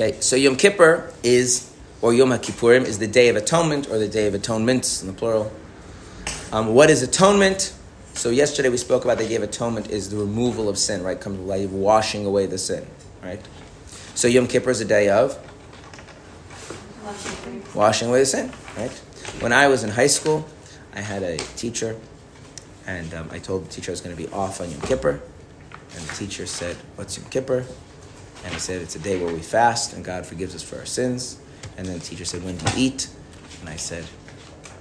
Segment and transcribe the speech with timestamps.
[0.00, 4.08] Okay, so Yom Kippur is, or Yom HaKippurim, is the Day of Atonement, or the
[4.08, 5.52] Day of Atonements in the plural.
[6.52, 7.74] Um, what is atonement?
[8.14, 11.20] So yesterday we spoke about the Day of Atonement is the removal of sin, right?
[11.20, 12.86] Comes like washing away the sin,
[13.22, 13.46] right?
[14.14, 15.38] So Yom Kippur is a day of
[17.74, 18.92] washing away the sin, right?
[19.40, 20.48] When I was in high school,
[20.94, 21.94] I had a teacher,
[22.86, 25.20] and um, I told the teacher I was going to be off on Yom Kippur,
[25.94, 27.66] and the teacher said, "What's Yom Kippur?"
[28.44, 30.86] And I said, "It's a day where we fast and God forgives us for our
[30.86, 31.36] sins."
[31.76, 33.08] And then the teacher said, "When do you eat?"
[33.60, 34.04] And I said,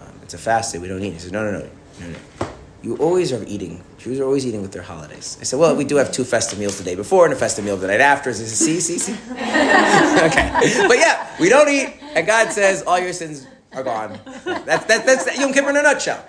[0.01, 0.79] um, "It's a fast day.
[0.79, 1.69] We don't eat." He said, "No, no, no,
[1.99, 2.47] no, no.
[2.81, 3.83] You always are eating.
[3.97, 6.59] Jews are always eating with their holidays." I said, "Well, we do have two festive
[6.59, 8.97] meals the day before and a festive meal the night after." So said, "See, see,
[8.97, 14.19] see." okay, but yeah, we don't eat, and God says all your sins are gone.
[14.45, 16.25] That's that's that's Yom Kippur in a nutshell.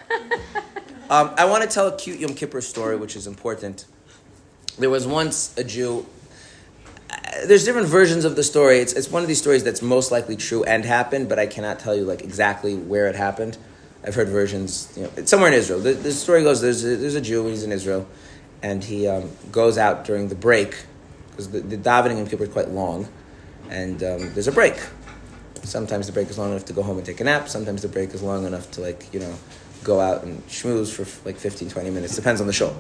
[1.09, 3.87] Um, I want to tell a cute Yom Kippur story, which is important.
[4.79, 6.07] There was once a Jew.
[7.47, 8.79] There's different versions of the story.
[8.79, 11.79] It's, it's one of these stories that's most likely true and happened, but I cannot
[11.79, 13.57] tell you like exactly where it happened.
[14.05, 14.93] I've heard versions.
[14.97, 15.81] You know, it's somewhere in Israel.
[15.81, 17.47] The, the story goes: there's a, there's a Jew.
[17.47, 18.07] He's in Israel,
[18.63, 20.85] and he um, goes out during the break
[21.31, 23.09] because the, the davening in Kippur is quite long,
[23.69, 24.77] and um, there's a break.
[25.63, 27.49] Sometimes the break is long enough to go home and take a nap.
[27.49, 29.35] Sometimes the break is long enough to like you know
[29.85, 32.17] go out and schmooze for like 15, 20 minutes.
[32.17, 32.77] Depends on the shul,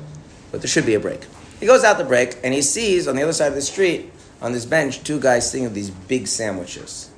[0.50, 1.26] but there should be a break.
[1.58, 4.10] He goes out the break and he sees on the other side of the street
[4.40, 7.10] on this bench two guys sitting with these big sandwiches,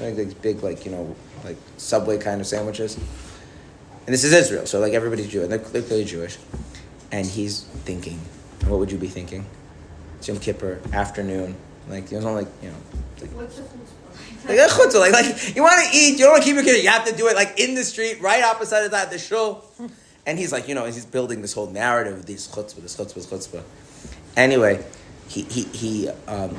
[0.00, 2.96] like these big like you know like subway kind of sandwiches.
[4.04, 6.36] And this is Israel, so like everybody's Jewish, and they're, they're clearly Jewish.
[7.12, 8.18] And he's thinking,
[8.66, 9.46] what would you be thinking?
[10.18, 11.54] It's Yom Kippur afternoon,
[11.88, 12.76] like you know, like you know,
[13.30, 13.62] What's the
[14.48, 16.82] like chutzpah, like, like you want to eat, you don't want to keep your kid,
[16.82, 19.64] you have to do it like in the street, right opposite of that, the shul.
[20.26, 23.14] And he's like, you know, he's building this whole narrative of these chutzpah, this chutzpah,
[23.14, 23.62] this chutzpah.
[24.36, 24.84] Anyway,
[25.28, 26.56] he he he um,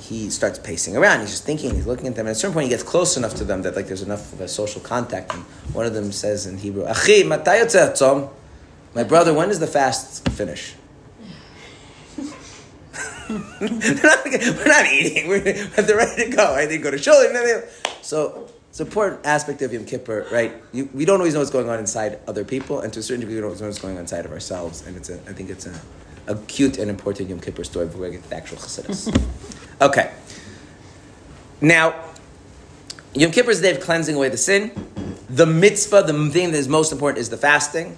[0.00, 1.20] he starts pacing around.
[1.20, 1.74] He's just thinking.
[1.74, 2.26] He's looking at them.
[2.26, 4.32] And at a certain point, he gets close enough to them that like there's enough
[4.32, 5.34] of a social contact.
[5.34, 5.42] And
[5.74, 8.30] one of them says in Hebrew, "Achi, matay yotzeh tzom?"
[8.94, 10.74] My brother, when does the fast finish?
[13.28, 13.68] we're,
[14.02, 15.28] not, we're not eating.
[15.28, 16.54] We're, they're ready to go.
[16.54, 16.68] Right?
[16.68, 17.22] They go to shul.
[18.02, 20.52] So it's an important aspect of Yom Kippur, right?
[20.72, 23.20] You, we don't always know what's going on inside other people, and to a certain
[23.20, 24.86] degree, we don't always know what's going on inside of ourselves.
[24.86, 25.74] And it's a, I think it's a,
[26.26, 29.08] a cute and important Yom Kippur story before we get to the actual Chassidus.
[29.80, 30.12] okay.
[31.60, 31.94] Now,
[33.14, 34.72] Yom Kippur is the day of cleansing away the sin.
[35.28, 37.96] The mitzvah, the thing that is most important, is the fasting.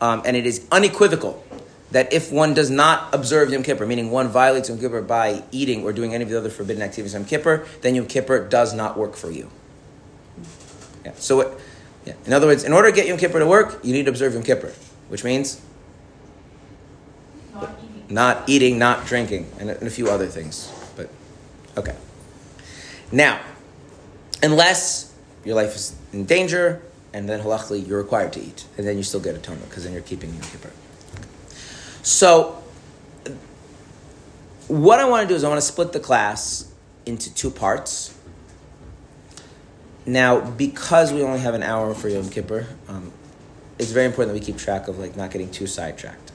[0.00, 1.44] Um, and it is unequivocal
[1.90, 5.82] that if one does not observe Yom Kippur, meaning one violates Yom Kippur by eating
[5.82, 8.72] or doing any of the other forbidden activities on Yom Kippur, then Yom Kippur does
[8.72, 9.50] not work for you.
[11.04, 11.12] Yeah.
[11.16, 11.58] So, it,
[12.04, 12.14] yeah.
[12.26, 14.34] in other words, in order to get Yom Kippur to work, you need to observe
[14.34, 14.72] Yom Kippur,
[15.08, 15.60] which means
[18.08, 18.78] Not eating.
[18.78, 20.70] not drinking, and a, few other things.
[20.96, 21.10] But
[21.76, 21.96] okay.
[23.12, 23.40] Now,
[24.42, 26.82] unless your life is in danger,
[27.12, 29.92] and then halachically you're required to eat, and then you still get atonement because then
[29.92, 30.70] you're keeping Yom Kippur.
[32.02, 32.62] So,
[34.66, 36.72] what I want to do is I want to split the class
[37.06, 38.16] into two parts.
[40.06, 43.12] Now, because we only have an hour for Yom Kippur, um,
[43.78, 46.29] it's very important that we keep track of like not getting too sidetracked.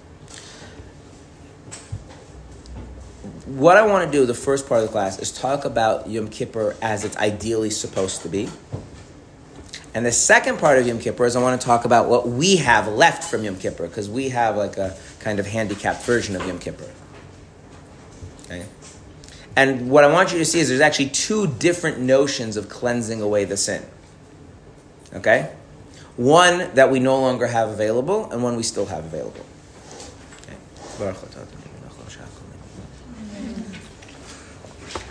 [3.45, 6.29] What I want to do, the first part of the class, is talk about Yom
[6.29, 8.49] Kippur as it's ideally supposed to be.
[9.93, 12.57] And the second part of Yom Kippur is I want to talk about what we
[12.57, 16.45] have left from Yom Kippur, because we have like a kind of handicapped version of
[16.47, 16.89] Yom Kippur.
[18.45, 18.65] Okay?
[19.55, 23.21] And what I want you to see is there's actually two different notions of cleansing
[23.21, 23.85] away the sin.
[25.13, 25.53] Okay?
[26.17, 29.45] One that we no longer have available, and one we still have available.
[30.41, 30.57] Okay.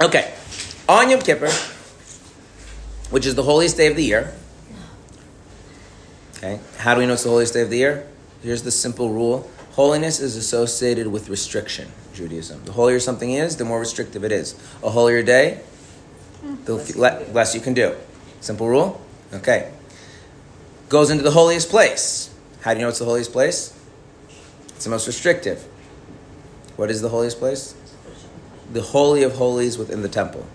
[0.01, 0.35] Okay.
[0.89, 1.51] On Yom Kippur,
[3.11, 4.33] which is the holiest day of the year.
[6.37, 6.61] Okay.
[6.79, 8.07] How do we know it's the holiest day of the year?
[8.43, 9.49] Here's the simple rule.
[9.73, 12.65] Holiness is associated with restriction, Judaism.
[12.65, 14.55] The holier something is, the more restrictive it is.
[14.83, 15.61] A holier day,
[16.65, 17.01] the hmm.
[17.01, 17.95] le- less you can do.
[18.41, 19.01] Simple rule?
[19.33, 19.73] Okay.
[20.89, 22.35] Goes into the holiest place.
[22.61, 23.73] How do you know it's the holiest place?
[24.69, 25.65] It's the most restrictive.
[26.77, 27.75] What is the holiest place?
[28.73, 30.47] The Holy of Holies within the temple.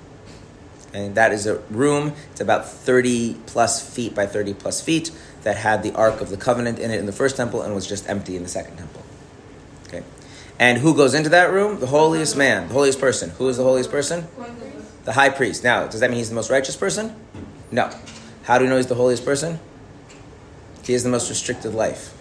[0.94, 5.12] And that is a room, it's about 30 plus feet by 30 plus feet,
[5.44, 7.88] that had the Ark of the Covenant in it in the first temple and was
[7.88, 9.04] just empty in the second temple.
[9.88, 10.04] Okay.
[10.58, 11.80] And who goes into that room?
[11.80, 13.30] The holiest man, the holiest person.
[13.32, 14.28] Who is the holiest person?
[15.06, 15.64] The high priest.
[15.64, 17.16] Now, does that mean he's the most righteous person?
[17.72, 17.90] No.
[18.44, 19.60] How do we know he's the holiest person?
[20.84, 22.16] He has the most restricted life.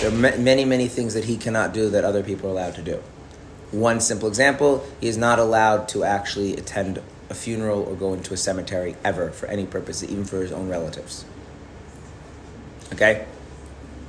[0.00, 2.74] There are ma- many, many things that he cannot do that other people are allowed
[2.74, 3.02] to do.
[3.74, 8.32] One simple example: he is not allowed to actually attend a funeral or go into
[8.32, 11.24] a cemetery ever for any purpose, even for his own relatives.
[12.92, 13.26] Okay,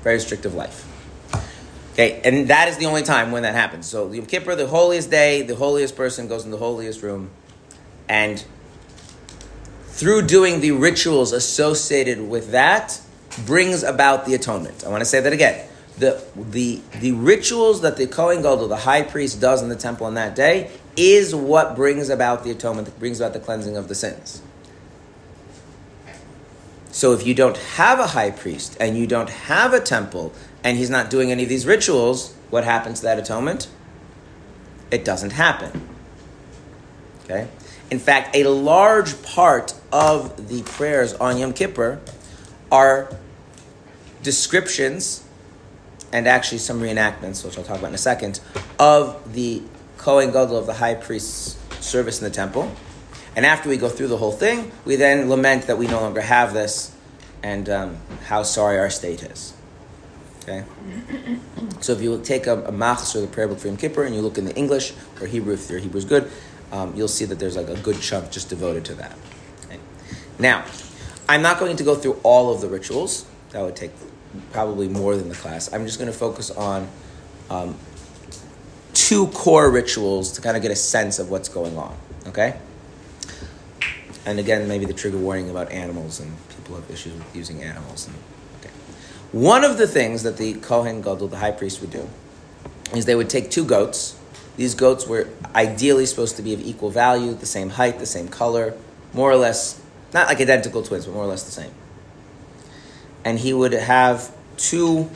[0.03, 0.85] very restrictive life.
[1.94, 3.88] Okay, and that is the only time when that happens.
[3.88, 7.31] So Yom Kippur, the holiest day, the holiest person goes in the holiest room,
[8.07, 8.45] and
[9.88, 13.01] through doing the rituals associated with that,
[13.47, 14.83] brings about the atonement.
[14.85, 15.67] I want to say that again.
[15.97, 20.06] The, the, the rituals that the Kohen Gadol, the high priest, does in the temple
[20.07, 23.95] on that day is what brings about the atonement, brings about the cleansing of the
[23.95, 24.42] sins.
[26.92, 30.31] So if you don't have a high priest and you don't have a temple
[30.63, 33.68] and he's not doing any of these rituals, what happens to that atonement?
[34.91, 35.89] It doesn't happen.
[37.25, 37.50] Okay?
[37.91, 42.00] In fact, a large part of the prayers on Yom Kippur
[42.71, 43.13] are
[44.24, 45.25] descriptions
[46.15, 48.39] and actually some reenactments, which I'll talk about in a second,
[48.79, 49.62] of the
[49.97, 52.71] Kohen Gadol of the high priest's service in the temple.
[53.35, 56.21] And after we go through the whole thing, we then lament that we no longer
[56.21, 56.95] have this
[57.44, 57.97] and um,
[58.27, 59.53] how sorry our state is.
[60.44, 60.63] Okay?
[61.81, 64.15] So if you take a, a Machzor or the prayer book for Yom Kippur and
[64.15, 66.31] you look in the English or Hebrew, if your Hebrew is good,
[66.71, 69.15] um, you'll see that there's like a good chunk just devoted to that.
[69.65, 69.79] Okay?
[70.39, 70.63] Now,
[71.27, 73.25] I'm not going to go through all of the rituals.
[73.51, 73.91] That would take
[74.52, 75.72] probably more than the class.
[75.74, 76.88] I'm just going to focus on
[77.50, 77.76] um,
[78.94, 81.96] two core rituals to kind of get a sense of what's going on.
[82.28, 82.58] Okay?
[84.26, 88.08] And again, maybe the trigger warning about animals and people have issues with using animals.
[88.08, 88.16] And,
[88.60, 88.72] okay.
[89.32, 92.10] One of the things that the Kohen Gadol, the high priest, would do
[92.96, 94.18] is they would take two goats.
[94.58, 98.28] These goats were ideally supposed to be of equal value, the same height, the same
[98.28, 98.74] color,
[99.14, 99.82] more or less,
[100.14, 101.72] not like identical twins, but more or less the same.
[103.25, 105.10] And he would have two,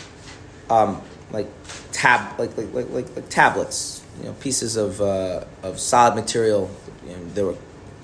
[0.69, 1.01] um,
[1.31, 1.47] like
[1.94, 6.69] tab, like like, like like like tablets, you know, pieces of uh, of solid material.
[7.07, 7.56] You know, they were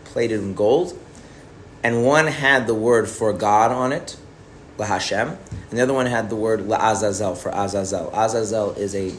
[0.05, 0.97] plated in gold,
[1.83, 4.15] and one had the word for God on it,
[4.77, 5.29] La Hashem,
[5.69, 8.11] and the other one had the word La Azazel for Azazel.
[8.13, 9.11] Azazel is a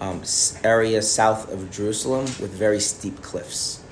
[0.00, 0.22] um,
[0.62, 3.82] area south of Jerusalem with very steep cliffs.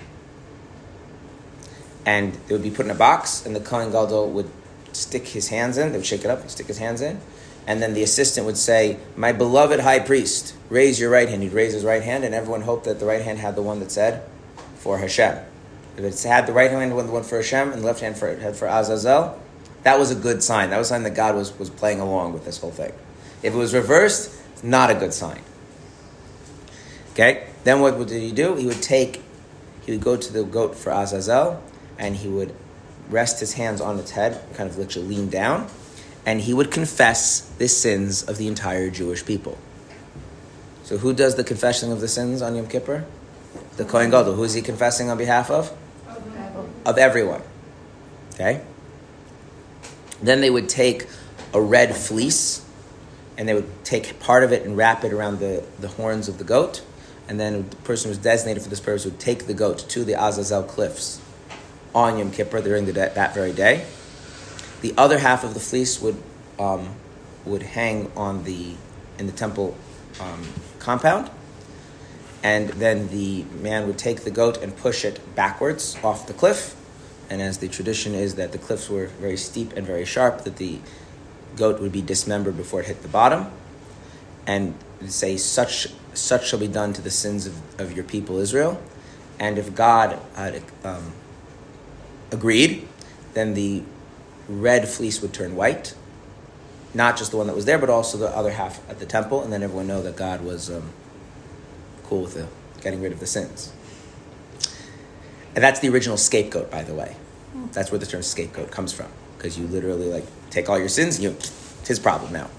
[2.05, 4.50] And they would be put in a box, and the Kohen Gadol would
[4.93, 5.93] stick his hands in.
[5.93, 7.21] They would shake it up and stick his hands in.
[7.67, 11.43] And then the assistant would say, My beloved high priest, raise your right hand.
[11.43, 13.81] He'd raise his right hand, and everyone hoped that the right hand had the one
[13.81, 14.25] that said,
[14.77, 15.39] For Hashem.
[15.97, 18.35] If it had the right hand the one for Hashem and the left hand for,
[18.35, 19.41] had for Azazel,
[19.83, 20.71] that was a good sign.
[20.71, 22.93] That was a sign that God was, was playing along with this whole thing.
[23.43, 25.43] If it was reversed, not a good sign.
[27.12, 27.47] Okay?
[27.65, 28.55] Then what did he do?
[28.56, 29.23] He would take,
[29.85, 31.62] he would go to the goat for Azazel,
[31.99, 32.55] and he would
[33.10, 35.69] rest his hands on its head, kind of literally lean down,
[36.25, 39.58] and he would confess the sins of the entire Jewish people.
[40.84, 43.06] So who does the confession of the sins on Yom Kippur?
[43.76, 44.34] The Kohen Gadol.
[44.34, 45.72] Who is he confessing on behalf of?
[46.84, 47.43] Of everyone.
[48.34, 48.60] Okay?
[50.22, 51.06] Then they would take
[51.55, 52.64] a red fleece
[53.38, 56.38] and they would take part of it and wrap it around the, the horns of
[56.38, 56.84] the goat.
[57.28, 60.05] And then the person who was designated for this purpose would take the goat to
[60.05, 61.21] the Azazel cliffs
[61.94, 63.85] on Yom Kippur during the that very day.
[64.81, 66.21] The other half of the fleece would
[66.59, 66.94] um,
[67.44, 68.75] would hang on the
[69.19, 69.77] in the temple
[70.21, 70.47] um,
[70.79, 71.31] compound,
[72.43, 76.77] and then the man would take the goat and push it backwards off the cliff.
[77.31, 80.56] And as the tradition is that the cliffs were very steep and very sharp, that
[80.56, 80.81] the
[81.56, 83.51] goat would be dismembered before it hit the bottom,
[84.46, 84.75] and
[85.06, 88.82] say such such shall be done to the sins of, of your people Israel.
[89.39, 91.13] And if God had um,
[92.32, 92.89] agreed,
[93.34, 93.82] then the
[94.48, 95.94] red fleece would turn white.
[96.94, 99.43] Not just the one that was there, but also the other half at the temple,
[99.43, 100.91] and then everyone know that God was um,
[102.05, 102.48] cool with the,
[102.82, 103.72] getting rid of the sins.
[105.55, 107.17] And that's the original scapegoat, by the way.
[107.72, 111.17] That's where the term scapegoat comes from, because you literally like take all your sins,
[111.17, 112.51] and you, it's his problem now.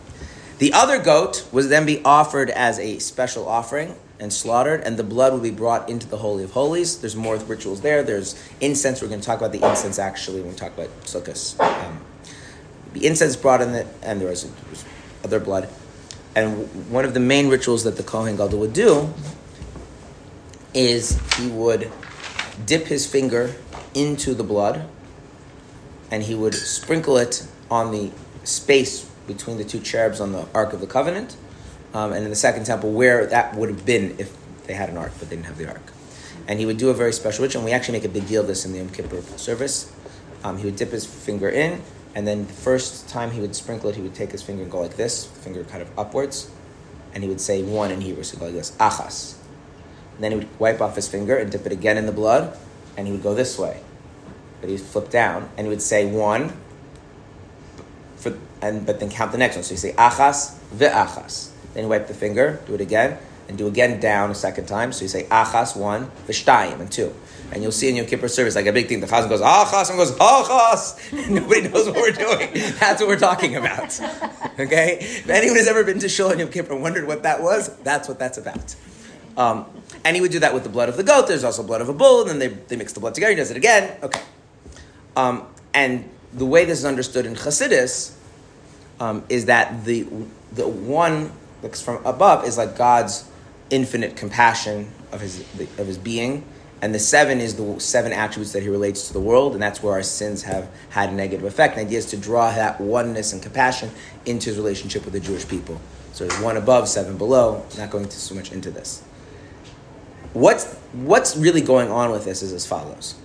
[0.60, 5.04] The other goat was then be offered as a special offering and slaughtered, and the
[5.04, 6.98] blood would be brought into the Holy of Holies.
[7.00, 8.04] There's more rituals there.
[8.04, 9.02] There's incense.
[9.02, 11.60] We're going to talk about the incense actually when we talk about Sukkot.
[11.60, 12.00] Um,
[12.94, 14.86] the incense brought in and there was, there was
[15.26, 15.68] other blood.
[16.38, 19.14] And one of the main rituals that the Kohen Gadol would do
[20.74, 21.92] is he would
[22.66, 23.54] dip his finger
[23.94, 24.88] into the blood,
[26.10, 28.12] and he would sprinkle it on the
[28.46, 31.36] space between the two cherubs on the Ark of the Covenant,
[31.94, 34.36] um, and in the second temple where that would have been if
[34.66, 35.92] they had an ark, but they didn't have the ark.
[36.48, 38.42] And he would do a very special ritual, and we actually make a big deal
[38.42, 39.92] of this in the Yom Kippur service.
[40.44, 41.82] Um, he would dip his finger in,
[42.16, 44.72] and then the first time he would sprinkle it, he would take his finger and
[44.72, 46.52] go like this, finger kind of upwards,
[47.14, 49.36] and he would say one in Hebrew, so go like this, achas.
[50.16, 52.58] And then he would wipe off his finger and dip it again in the blood,
[52.98, 53.82] and he would go this way.
[54.60, 56.54] But he would flip down, and he would say one,
[58.18, 59.64] for, and but then count the next one.
[59.64, 61.53] So you say achas ve'achas.
[61.74, 64.92] Then you wipe the finger, do it again, and do again down a second time.
[64.92, 67.14] So you say achas one, v'shtayim and two.
[67.52, 69.00] And you'll see in Yom Kippur service like a big thing.
[69.00, 71.30] The chazan goes achas and goes achas.
[71.30, 72.50] Nobody knows what we're doing.
[72.80, 74.00] That's what we're talking about.
[74.60, 75.00] Okay.
[75.00, 77.76] If anyone has ever been to shul in Yom Kippur and wondered what that was,
[77.78, 78.76] that's what that's about.
[79.36, 79.66] Um,
[80.06, 81.28] and he would do that with the blood of the goat.
[81.28, 83.32] There's also blood of a bull, and then they, they mix the blood together.
[83.32, 83.98] He does it again.
[84.04, 84.22] Okay.
[85.16, 88.16] Um, and the way this is understood in Chassidus
[89.00, 90.06] um, is that the
[90.52, 91.32] the one
[91.64, 93.28] that's from above is like God's
[93.70, 95.40] infinite compassion of his
[95.80, 96.46] of his being,
[96.82, 99.82] and the seven is the seven attributes that he relates to the world, and that's
[99.82, 101.76] where our sins have had a negative effect.
[101.76, 103.90] The idea is to draw that oneness and compassion
[104.26, 105.80] into his relationship with the Jewish people.
[106.12, 107.66] So there's one above, seven below.
[107.78, 109.02] Not going to so much into this.
[110.34, 113.16] What's what's really going on with this is as follows.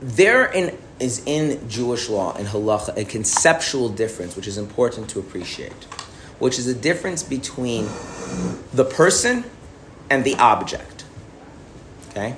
[0.00, 5.18] There in, is in Jewish law and halacha a conceptual difference which is important to
[5.18, 5.72] appreciate,
[6.38, 7.88] which is a difference between
[8.72, 9.44] the person
[10.08, 11.04] and the object.
[12.10, 12.36] Okay?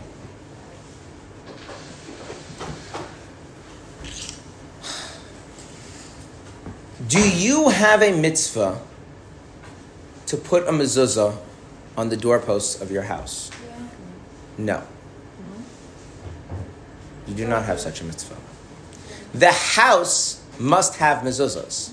[7.07, 8.81] Do you have a mitzvah
[10.27, 11.37] to put a mezuzah
[11.99, 13.51] on the doorposts of your house?
[13.67, 13.87] Yeah.
[14.57, 14.83] No.
[17.29, 18.37] You do not have such a mitzvah.
[19.35, 21.93] The house must have mezuzahs.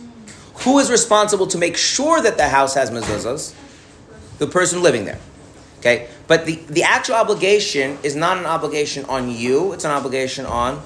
[0.64, 3.56] Who is responsible to make sure that the house has mezuzahs?
[4.38, 5.20] The person living there.
[5.80, 6.08] Okay?
[6.28, 10.84] But the, the actual obligation is not an obligation on you, it's an obligation on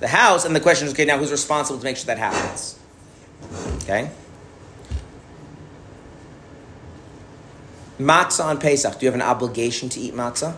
[0.00, 0.44] the house.
[0.44, 2.78] And the question is okay, now who's responsible to make sure that happens?
[3.84, 4.10] Okay?
[7.98, 8.98] Matzah on Pesach.
[8.98, 10.56] Do you have an obligation to eat matzah?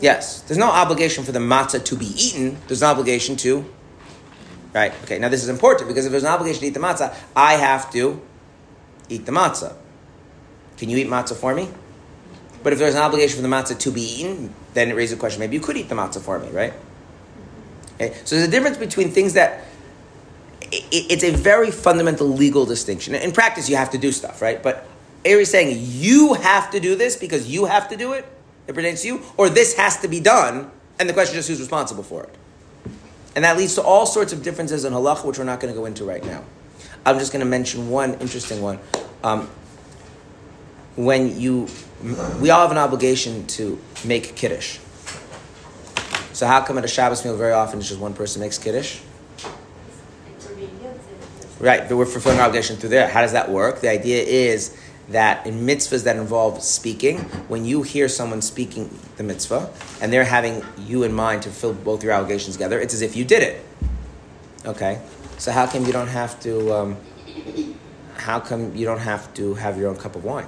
[0.00, 0.42] Yes.
[0.42, 2.58] There's no obligation for the matzah to be eaten.
[2.66, 3.64] There's an obligation to.
[4.72, 4.92] Right.
[5.04, 5.18] Okay.
[5.18, 7.90] Now this is important because if there's an obligation to eat the matzah, I have
[7.92, 8.20] to
[9.08, 9.74] eat the matzah.
[10.76, 11.68] Can you eat matzah for me?
[12.62, 15.20] But if there's an obligation for the matzah to be eaten, then it raises a
[15.20, 15.40] question.
[15.40, 16.72] Maybe you could eat the matzah for me, right?
[17.94, 18.14] Okay.
[18.24, 19.64] So there's a difference between things that
[20.72, 23.14] it's a very fundamental legal distinction.
[23.14, 24.62] In practice, you have to do stuff, right?
[24.62, 24.86] But
[25.26, 28.24] Ari's saying you have to do this because you have to do it.
[28.70, 31.58] It pertains to you, or this has to be done, and the question is who's
[31.58, 32.32] responsible for it.
[33.34, 35.78] And that leads to all sorts of differences in halacha, which we're not going to
[35.78, 36.44] go into right now.
[37.04, 38.78] I'm just going to mention one interesting one.
[39.24, 39.48] Um,
[40.94, 41.66] when you,
[42.40, 44.78] we all have an obligation to make kiddush.
[46.32, 49.00] So how come at a Shabbos meal very often it's just one person makes kiddush?
[51.58, 53.08] Right, but we're fulfilling our obligation through there.
[53.08, 53.80] How does that work?
[53.80, 54.76] The idea is
[55.10, 60.24] that in mitzvahs that involve speaking, when you hear someone speaking the mitzvah and they're
[60.24, 63.42] having you in mind to fill both your allegations together, it's as if you did
[63.42, 63.64] it.
[64.64, 65.00] Okay,
[65.38, 66.72] so how come you don't have to?
[66.72, 66.96] Um,
[68.16, 70.46] how come you don't have to have your own cup of wine?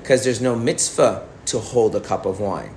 [0.00, 2.74] Because there's no mitzvah to hold a cup of wine.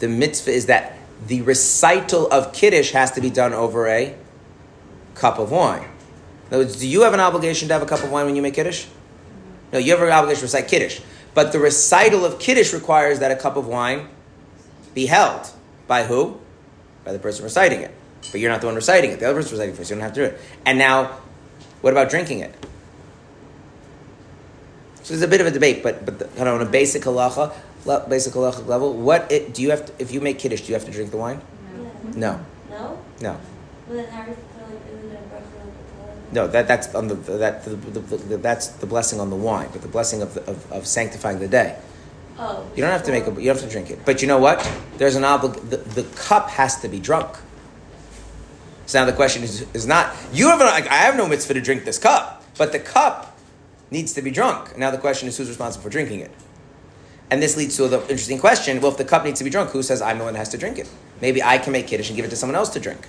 [0.00, 4.16] The mitzvah is that the recital of kiddush has to be done over a
[5.14, 5.88] cup of wine.
[6.52, 8.36] In other words, do you have an obligation to have a cup of wine when
[8.36, 8.84] you make kiddush?
[9.72, 11.00] No, you have an obligation to recite kiddush.
[11.32, 14.08] But the recital of kiddush requires that a cup of wine
[14.92, 15.50] be held
[15.86, 16.38] by who?
[17.06, 17.90] By the person reciting it.
[18.30, 19.18] But you're not the one reciting it.
[19.18, 19.88] The other person's reciting it first.
[19.88, 20.40] You don't have to do it.
[20.66, 21.20] And now,
[21.80, 22.54] what about drinking it?
[25.04, 27.04] So there's a bit of a debate, but but the, kind of on a basic
[27.04, 27.54] halacha,
[27.86, 29.86] le- basic halacha level, what it, do you have?
[29.86, 31.40] To, if you make kiddush, do you have to drink the wine?
[32.14, 32.38] No.
[32.68, 33.02] No?
[33.22, 33.40] No.
[33.88, 35.82] Well, then how do you feel like isn't it a bracha on the
[36.32, 39.68] No, that, that's on the that the, the, the, that's the blessing on the wine,
[39.70, 41.78] but the blessing of, the, of, of sanctifying the day.
[42.38, 42.66] Oh.
[42.74, 44.00] You don't have to make a, you don't have to drink it.
[44.06, 44.58] But you know what?
[44.96, 45.68] There's an oblig.
[45.68, 47.36] The, the cup has to be drunk.
[48.86, 50.60] So now the question is, is not you have.
[50.60, 53.38] An, I have no mitzvah to drink this cup, but the cup
[53.90, 54.76] needs to be drunk.
[54.78, 56.30] Now the question is, who's responsible for drinking it?
[57.30, 59.70] And this leads to the interesting question: Well, if the cup needs to be drunk,
[59.70, 60.88] who says I'm the one that has to drink it?
[61.20, 63.06] Maybe I can make kiddush and give it to someone else to drink.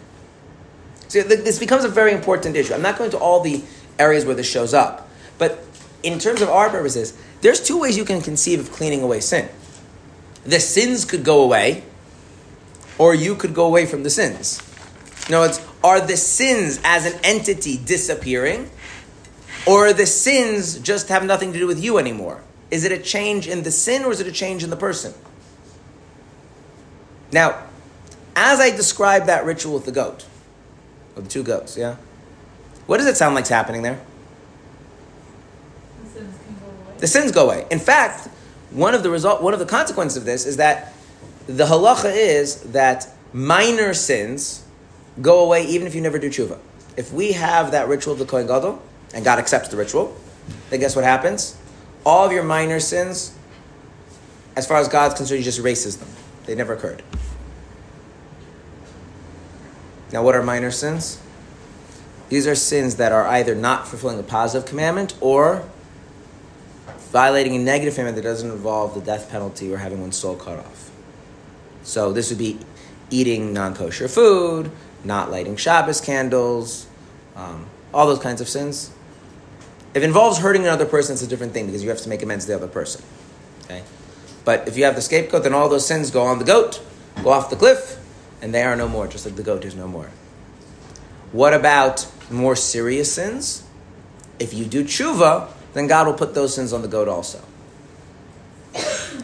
[1.13, 2.74] So th- this becomes a very important issue.
[2.74, 3.62] I'm not going to all the
[4.00, 5.63] areas where this shows up, but
[6.01, 9.48] in terms of our purposes, there's two ways you can conceive of cleaning away sin.
[10.43, 11.84] The sins could go away,
[12.98, 14.60] or you could go away from the sins.
[15.27, 18.72] In other words, are the sins as an entity disappearing,
[19.67, 22.41] or the sins just have nothing to do with you anymore?
[22.72, 25.13] Is it a change in the sin, or is it a change in the person?
[27.32, 27.62] Now,
[28.36, 30.25] as I describe that ritual with the goat,
[31.15, 31.96] or the two goats, yeah?
[32.86, 34.00] What does it sound like's happening there?
[36.13, 36.98] sins can go away.
[37.00, 37.65] the sins go away.
[37.72, 38.27] In fact,
[38.72, 40.93] one of the result, one of the consequences of this is that
[41.48, 44.63] the halacha is that minor sins
[45.22, 46.58] go away even if you never do tshuva.
[46.98, 48.82] If we have that ritual of the Kohen Gadol
[49.13, 50.15] and God accepts the ritual,
[50.70, 51.58] then guess what happens?
[52.05, 53.34] All of your minor sins,
[54.55, 56.10] as far as God's concerned, He just erases them.
[56.46, 57.01] They never occurred.
[60.13, 61.20] Now, what are minor sins?
[62.29, 65.67] These are sins that are either not fulfilling a positive commandment or
[67.12, 70.60] violating a negative commandment that doesn't involve the death penalty or having one's soul cut
[70.60, 70.91] off.
[71.82, 72.60] So this would be
[73.10, 74.72] eating non-kosher food,
[75.03, 76.86] not lighting Shabbos candles,
[77.36, 78.91] um, all those kinds of sins.
[79.96, 82.22] If it involves hurting another person, it's a different thing because you have to make
[82.22, 83.03] amends to the other person.
[83.65, 83.84] Okay,
[84.46, 86.82] but if you have the scapegoat, then all those sins go on the goat,
[87.24, 88.00] go off the cliff,
[88.43, 89.07] and they are no more.
[89.07, 90.12] Just like the goat is no more.
[91.31, 93.63] What about more serious sins?
[94.38, 97.41] If you do tshuva, then God will put those sins on the goat also.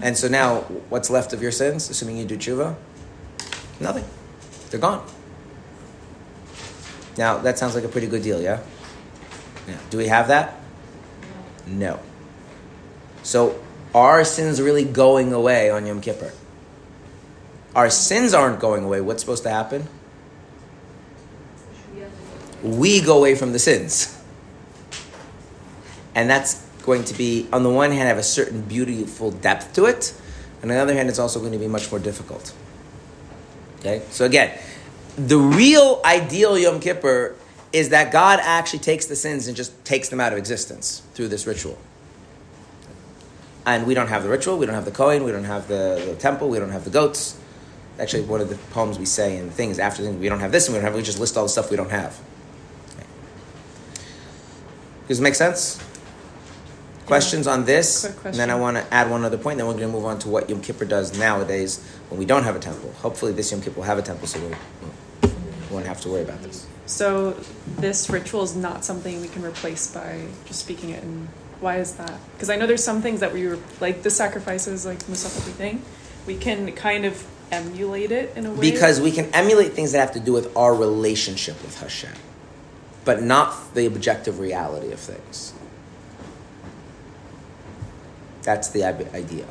[0.02, 2.78] And so now, what's left of your sins, assuming you do tshuva?
[3.82, 4.06] Nothing.
[4.70, 5.06] They're gone.
[7.18, 8.62] Now, that sounds like a pretty good deal, yeah?
[9.68, 9.78] Yeah.
[9.90, 10.56] Do we have that?
[11.68, 12.00] No.
[13.24, 13.62] So,
[13.94, 16.32] are sins really going away on Yom Kippur?
[17.76, 19.02] Our sins aren't going away.
[19.02, 19.88] What's supposed to happen?
[22.64, 24.22] We go away from the sins.
[26.16, 29.86] And that's going to be, on the one hand, have a certain beautiful depth to
[29.86, 30.14] it,
[30.62, 32.54] and on the other hand, it's also going to be much more difficult.
[33.80, 34.02] Okay?
[34.10, 34.58] So again,
[35.16, 37.36] the real ideal Yom Kippur
[37.72, 41.28] is that God actually takes the sins and just takes them out of existence through
[41.28, 41.78] this ritual.
[43.66, 46.04] And we don't have the ritual, we don't have the Kohen, we don't have the,
[46.06, 47.40] the temple, we don't have the goats.
[48.00, 50.68] Actually, one of the poems we say in things after things, we don't have this
[50.68, 52.18] and we don't have, we just list all the stuff we don't have.
[52.96, 53.06] Okay.
[55.08, 55.84] Does it make sense?
[57.06, 58.06] Questions on this?
[58.22, 60.06] Quick And then I want to add one other point, then we're going to move
[60.06, 62.94] on to what Yom Kippur does nowadays when we don't have a temple.
[63.02, 64.56] Hopefully, this Yom Kippur will have a temple, so we
[65.72, 66.68] won't have to worry about this.
[66.86, 67.32] So
[67.78, 71.04] this ritual is not something we can replace by just speaking it.
[71.04, 71.28] And
[71.60, 72.14] why is that?
[72.34, 75.82] Because I know there's some things that we were like the sacrifices, like Musaf thing.
[76.26, 78.72] We can kind of emulate it in a way.
[78.72, 82.14] Because we can emulate things that have to do with our relationship with Hashem,
[83.06, 85.54] but not the objective reality of things.
[88.44, 89.46] That's the idea.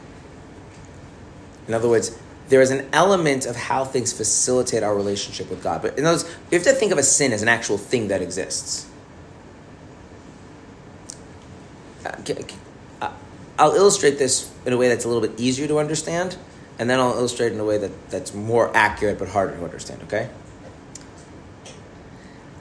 [1.66, 5.82] In other words, there is an element of how things facilitate our relationship with God.
[5.82, 8.08] But in other words, you have to think of a sin as an actual thing
[8.08, 8.86] that exists.
[12.04, 12.16] Uh,
[13.02, 13.12] uh,
[13.58, 16.38] I'll illustrate this in a way that's a little bit easier to understand,
[16.78, 20.02] and then I'll illustrate in a way that, that's more accurate but harder to understand,
[20.04, 20.30] okay?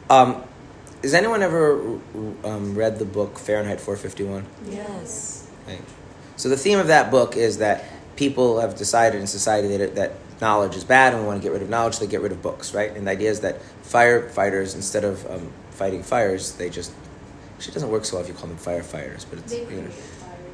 [0.10, 0.44] Um,
[1.04, 2.00] has anyone ever
[2.44, 4.46] um, read the book Fahrenheit 451?
[4.70, 5.48] Yes.
[5.68, 5.80] Okay.
[6.38, 7.84] So the theme of that book is that
[8.16, 11.52] people have decided in society that, that knowledge is bad and we want to get
[11.52, 12.96] rid of knowledge, they get rid of books, right?
[12.96, 16.92] And the idea is that firefighters, instead of um, fighting fires, they just
[17.56, 19.90] actually it doesn't work so well if you call them firefighters, but it's you know.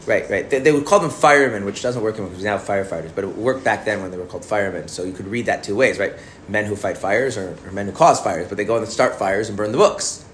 [0.06, 0.50] Right, right.
[0.50, 3.36] They, they would call them firemen, which doesn't work anymore because now firefighters, but it
[3.36, 4.88] worked back then when they were called firemen.
[4.88, 6.14] So you could read that two ways, right?
[6.48, 9.16] Men who fight fires or, or men who cause fires, but they go and start
[9.16, 10.26] fires and burn the books.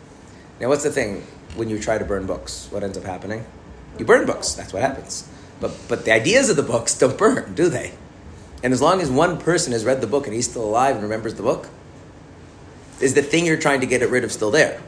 [0.59, 2.67] Now, what's the thing when you try to burn books?
[2.71, 3.45] What ends up happening?
[3.97, 4.53] You burn books.
[4.53, 5.27] That's what happens.
[5.59, 7.93] But but the ideas of the books don't burn, do they?
[8.63, 11.03] And as long as one person has read the book and he's still alive and
[11.03, 11.69] remembers the book,
[12.99, 14.81] is the thing you're trying to get rid of still there?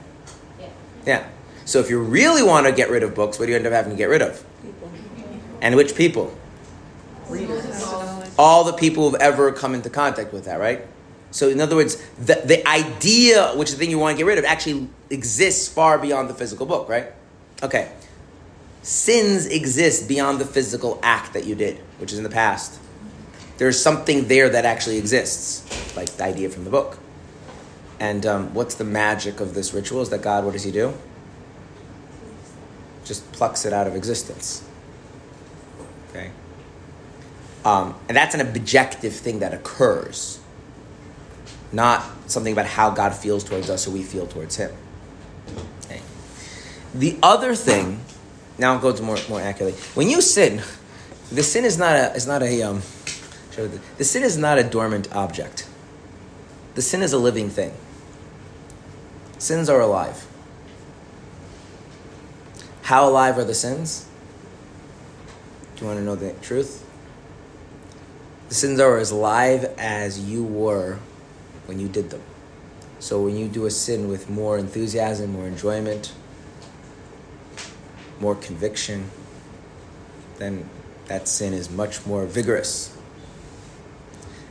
[0.59, 0.69] Yeah.
[1.05, 1.27] Yeah.
[1.65, 3.73] So if you really want to get rid of books, what do you end up
[3.73, 4.43] having to get rid of?
[4.63, 4.91] People.
[5.61, 6.35] And which people?
[8.37, 10.85] All the people who've ever come into contact with that, right?
[11.31, 14.27] So in other words, the, the idea, which is the thing you want to get
[14.27, 17.07] rid of, actually exists far beyond the physical book, right?
[17.63, 17.91] Okay.
[18.83, 22.79] Sins exist beyond the physical act that you did, which is in the past.
[23.57, 26.97] There's something there that actually exists, like the idea from the book.
[27.99, 30.01] And um, what's the magic of this ritual?
[30.01, 30.95] Is that God, what does He do?
[33.05, 34.67] Just plucks it out of existence.
[36.09, 36.31] Okay?
[37.65, 40.39] Um, and that's an objective thing that occurs,
[41.71, 44.71] not something about how God feels towards us or we feel towards Him.
[45.85, 46.01] Okay?
[46.93, 48.01] The other thing,
[48.57, 49.79] now I'll go to more, more accurately.
[49.93, 50.61] When you sin,
[51.31, 52.81] the sin is not a, is not a um,
[53.55, 55.67] the, the sin is not a dormant object.
[56.75, 57.73] The sin is a living thing.
[59.37, 60.25] Sins are alive.
[62.91, 64.05] How alive are the sins?
[65.77, 66.85] Do you want to know the truth?
[68.49, 70.99] The sins are as alive as you were
[71.67, 72.21] when you did them.
[72.99, 76.11] So when you do a sin with more enthusiasm, more enjoyment,
[78.19, 79.09] more conviction,
[80.35, 80.69] then
[81.05, 82.93] that sin is much more vigorous.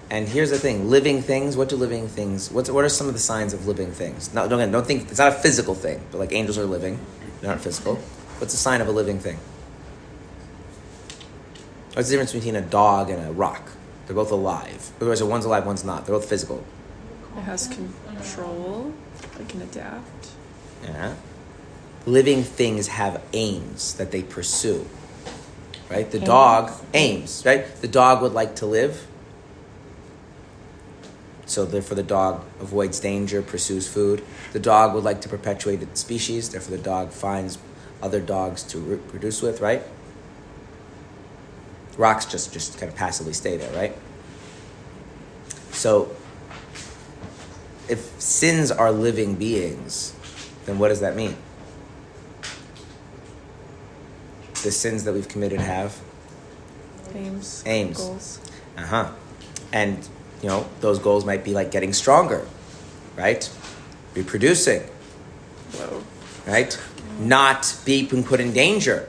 [0.08, 1.58] And here's the thing: living things.
[1.58, 2.50] What do living things?
[2.50, 4.32] What's, what are some of the signs of living things?
[4.32, 6.98] No, don't don't think it's not a physical thing, but like angels are living,
[7.42, 8.02] they're not physical.
[8.40, 9.38] What's the sign of a living thing?
[11.92, 13.70] What's the difference between a dog and a rock?
[14.06, 14.92] They're both alive.
[14.96, 16.06] Otherwise, one's alive, one's not.
[16.06, 16.64] They're both physical.
[17.36, 18.94] It has control.
[19.38, 20.30] It can adapt.
[20.82, 21.16] Yeah.
[22.06, 24.86] Living things have aims that they pursue.
[25.90, 26.10] Right?
[26.10, 26.26] The Aims.
[26.26, 27.76] dog aims, right?
[27.82, 29.06] The dog would like to live.
[31.44, 34.24] So therefore the dog avoids danger, pursues food.
[34.52, 37.58] The dog would like to perpetuate its species, therefore the dog finds
[38.02, 39.82] other dogs to reproduce with, right?
[41.96, 43.96] Rocks just just kind of passively stay there, right?
[45.72, 46.14] So
[47.88, 50.14] if sins are living beings,
[50.66, 51.36] then what does that mean?
[54.62, 55.98] The sins that we've committed have
[57.14, 57.62] Aims.
[57.66, 57.96] Aims.
[57.98, 58.40] Goals.
[58.76, 59.12] uh huh.
[59.72, 60.08] And,
[60.42, 62.46] you know, those goals might be like getting stronger,
[63.16, 63.48] right?
[64.14, 64.82] Reproducing,
[65.72, 66.02] Whoa.
[66.46, 66.78] right?
[67.20, 69.08] Not being put in danger.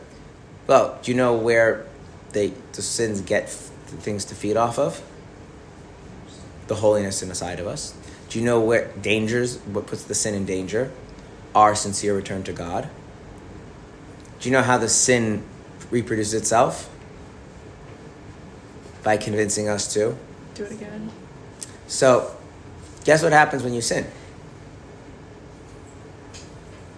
[0.68, 1.86] Well, do you know where
[2.34, 5.02] they the sins get f- things to feed off of?
[6.68, 7.94] The holiness inside of us.
[8.30, 10.92] Do you know where dangers, what puts the sin in danger?
[11.56, 12.90] Our sincere return to God.
[14.40, 15.44] Do you know how the sin
[15.90, 16.90] reproduces itself?
[19.04, 20.18] By convincing us to.
[20.56, 21.12] Do it again.
[21.88, 22.36] So,
[23.04, 24.06] guess what happens when you sin?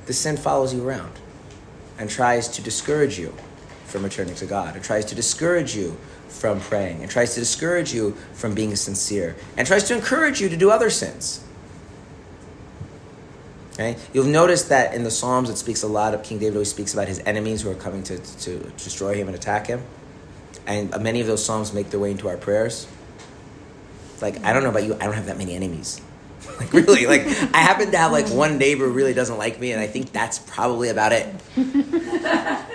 [0.06, 1.14] The sin follows you around
[1.98, 3.34] and tries to discourage you
[3.86, 4.76] from returning to God.
[4.76, 7.02] It tries to discourage you from praying.
[7.02, 9.36] It tries to discourage you from being sincere.
[9.56, 11.44] And tries to encourage you to do other sins.
[13.74, 13.98] Okay?
[14.14, 16.94] You'll notice that in the Psalms it speaks a lot of King David always speaks
[16.94, 19.84] about his enemies who are coming to, to destroy him and attack him.
[20.66, 22.88] And many of those Psalms make their way into our prayers.
[24.22, 26.02] Like, I don't know about you, I don't have that many enemies.
[26.64, 29.72] Like, really, like, I happen to have, like, one neighbor who really doesn't like me,
[29.72, 31.28] and I think that's probably about it.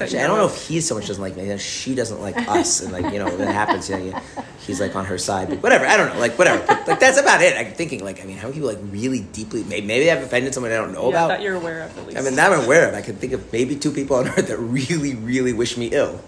[0.00, 2.82] Actually, I don't know if he so much doesn't like me, she doesn't like us,
[2.82, 4.20] and, like, you know, that happens, you know,
[4.60, 5.48] he's, like, on her side.
[5.48, 6.64] But whatever, I don't know, like, whatever.
[6.64, 7.56] But, like, that's about it.
[7.56, 10.54] I'm thinking, like, I mean, how many people, like, really deeply, maybe, maybe I've offended
[10.54, 11.28] someone I don't know yeah, about?
[11.28, 12.18] that you're aware of at least.
[12.18, 12.94] I mean, that I'm aware of.
[12.94, 16.20] I can think of maybe two people on earth that really, really wish me ill.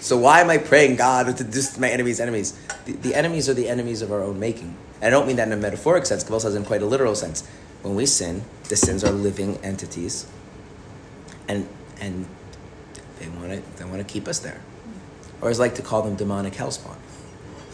[0.00, 2.58] So why am I praying God to just my enemies' enemies?
[2.84, 4.76] The, the enemies are the enemies of our own making.
[5.00, 6.22] And I don't mean that in a metaphoric sense.
[6.22, 7.46] Kabbalah says in quite a literal sense.
[7.82, 10.26] When we sin, the sins are living entities,
[11.46, 11.68] and
[12.00, 12.26] and
[13.18, 14.60] they want to they want to keep us there,
[15.40, 16.96] or as I like to call them, demonic hellspawn.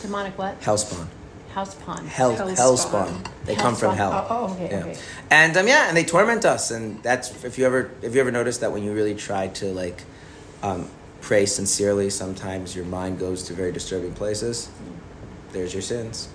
[0.03, 0.61] Demonic what?
[0.61, 1.07] Hellspawn.
[1.53, 2.09] House pond.
[2.09, 2.57] Hell, Hellspawn.
[2.57, 3.27] hellspawn.
[3.45, 4.27] They come from hell.
[4.31, 4.85] Oh, oh, okay, yeah.
[4.85, 4.99] okay.
[5.31, 8.31] And um, yeah, and they torment us, and that's if you ever if you ever
[8.31, 10.03] noticed that when you really try to like
[10.63, 10.89] um,
[11.23, 14.69] pray sincerely, sometimes your mind goes to very disturbing places.
[15.53, 16.29] There's your sins.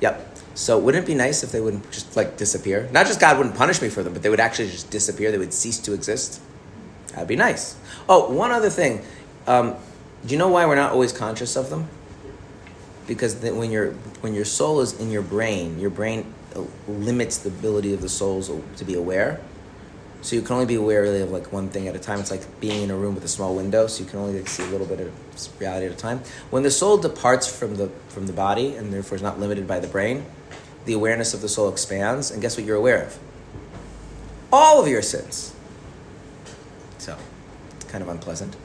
[0.00, 0.36] Yep.
[0.54, 2.88] So wouldn't it be nice if they wouldn't just like disappear?
[2.92, 5.30] Not just God wouldn't punish me for them, but they would actually just disappear.
[5.30, 6.40] They would cease to exist.
[7.12, 7.76] That'd be nice.
[8.08, 9.02] Oh, one other thing.
[9.46, 9.76] Um,
[10.26, 11.88] do you know why we're not always conscious of them?
[13.06, 17.48] Because when your when your soul is in your brain, your brain uh, limits the
[17.48, 19.40] ability of the souls to be aware.
[20.20, 22.18] So you can only be aware really of like one thing at a time.
[22.18, 24.48] It's like being in a room with a small window, so you can only like,
[24.48, 25.12] see a little bit of
[25.60, 26.20] reality at a time.
[26.50, 29.78] When the soul departs from the from the body and therefore is not limited by
[29.78, 30.26] the brain,
[30.86, 33.18] the awareness of the soul expands, and guess what you're aware of?
[34.52, 35.54] All of your sins.
[36.98, 37.16] So,
[37.76, 38.56] it's kind of unpleasant.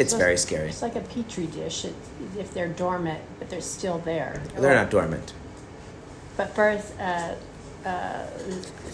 [0.00, 0.70] It's So very scary.
[0.70, 1.84] It's like a petri dish.
[1.84, 1.94] It,
[2.38, 4.42] if they're dormant, but they're still there.
[4.56, 5.34] They're not dormant.
[6.38, 7.34] But first, uh,
[7.84, 8.26] uh,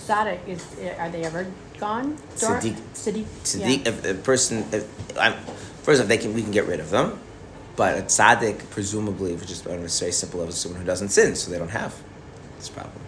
[0.06, 0.64] Tzaddik, is
[0.98, 1.46] are they ever
[1.78, 2.16] gone?
[2.38, 2.76] Dor- Siddiq.
[2.94, 3.24] Siddiq.
[3.42, 3.88] Tzaddik, yeah.
[3.92, 4.86] if a person, if,
[5.18, 5.34] I'm,
[5.82, 7.18] first if they can, we can get rid of them.
[7.76, 11.10] But a tzaddik, presumably, which is on a very simple level, is someone who doesn't
[11.10, 11.94] sin, so they don't have
[12.56, 13.02] this problem.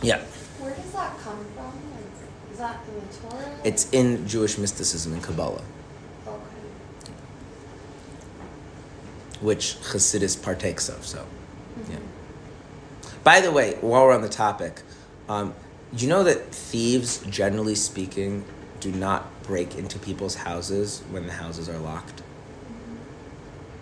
[0.00, 0.20] Yeah,
[0.58, 1.66] Where does that come from?
[1.66, 3.60] Like, is that in the Torah?
[3.64, 5.62] it's in Jewish mysticism and Kabbalah,
[6.26, 6.38] Okay.
[9.40, 11.04] which Chassidus partakes of.
[11.06, 11.24] So, yeah.
[13.24, 14.82] By the way, while we're on the topic,
[15.28, 15.54] um,
[15.96, 18.44] you know that thieves, generally speaking,
[18.80, 22.22] do not break into people's houses when the houses are locked?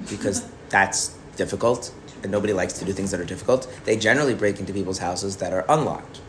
[0.09, 3.72] Because that's difficult, and nobody likes to do things that are difficult.
[3.85, 6.20] They generally break into people's houses that are unlocked.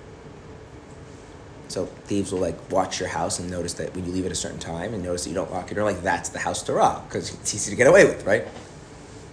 [1.67, 4.35] So thieves will like watch your house and notice that when you leave at a
[4.35, 6.73] certain time and notice that you don't lock it, they're like, "That's the house to
[6.73, 8.47] rob," because it's easy to get away with, right?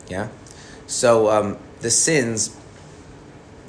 [0.08, 0.28] Yeah.
[0.86, 2.56] So um, the sins,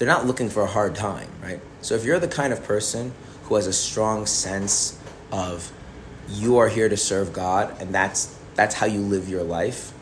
[0.01, 1.61] they're not looking for a hard time, right?
[1.81, 4.99] So if you're the kind of person who has a strong sense
[5.31, 5.71] of
[6.27, 9.93] you are here to serve God and that's that's how you live your life,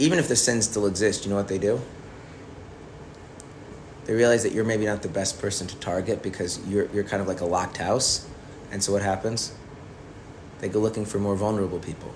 [0.00, 1.80] even if the sins still exist, you know what they do?
[4.06, 7.22] They realize that you're maybe not the best person to target because you're you're kind
[7.22, 8.28] of like a locked house.
[8.72, 9.54] And so what happens?
[10.58, 12.12] They go looking for more vulnerable people.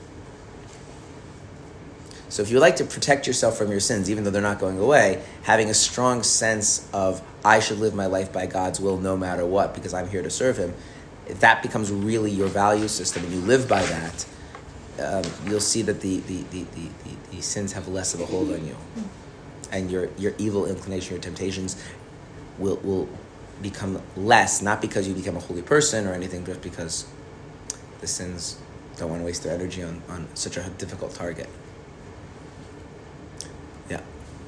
[2.31, 4.79] So if you like to protect yourself from your sins, even though they're not going
[4.79, 9.17] away, having a strong sense of I should live my life by God's will no
[9.17, 10.73] matter what because I'm here to serve Him,
[11.27, 14.27] if that becomes really your value system and you live by that,
[15.01, 16.89] um, you'll see that the, the, the, the,
[17.33, 18.77] the, sins have less of a hold on you.
[19.73, 21.83] And your, your evil inclination, your temptations
[22.59, 23.09] will, will
[23.61, 27.07] become less, not because you become a holy person or anything, but because
[28.01, 28.59] the sins
[28.97, 31.49] don't want to waste their energy on, on such a difficult target.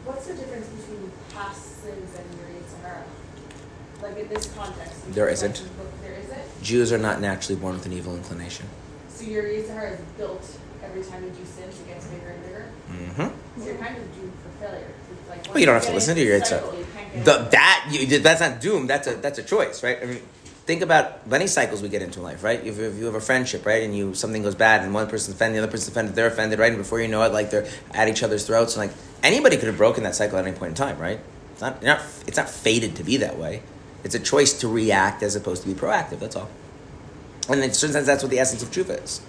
[0.05, 3.05] What's the difference between past sins and yetzer hara?
[4.03, 5.13] Like in this context.
[5.15, 5.63] There isn't.
[5.79, 6.63] look- There isn't?
[6.63, 8.67] Jews are not naturally born with an evil inclination.
[9.09, 12.65] So yetzer hara is built every time you do sins, it gets bigger and bigger?
[12.91, 13.61] Mm-hmm.
[13.61, 14.89] So you're kind of doomed for failure.
[15.29, 16.61] Like Well, you don't have to listen to your yetzer.
[16.79, 17.51] you can't get The, out.
[17.53, 18.87] that you, that's not doom.
[18.87, 19.99] That's a that's a choice, right?
[20.03, 20.23] I mean,
[20.65, 22.65] think about many cycles we get into in life, right?
[22.65, 25.35] If, if you have a friendship, right, and you something goes bad, and one person's
[25.37, 27.69] offended, the other person's offended, they're offended, right, and before you know it, like they're
[27.93, 30.71] at each other's throats, and like anybody could have broken that cycle at any point
[30.71, 31.21] in time, right?
[31.53, 33.63] It's not, not it's not fated to be that way.
[34.05, 36.19] It's a choice to react as opposed to be proactive.
[36.19, 36.49] That's all.
[37.49, 39.21] And in a certain sense, that's what the essence of tshuva is.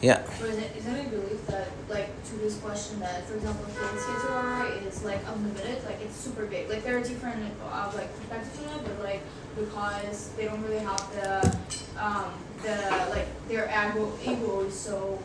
[0.00, 0.22] Yeah.
[0.42, 4.28] Is it, is it a belief that, like, to this question that, for example, yetzer
[4.28, 4.57] hara
[4.98, 6.68] is, like, unlimited, like, it's super big.
[6.68, 9.22] Like, there are different, uh, like, perspectives on it, but, like,
[9.56, 11.56] because they don't really have the,
[12.02, 12.32] um,
[12.62, 12.76] the,
[13.10, 15.18] like, their ego, ego is so,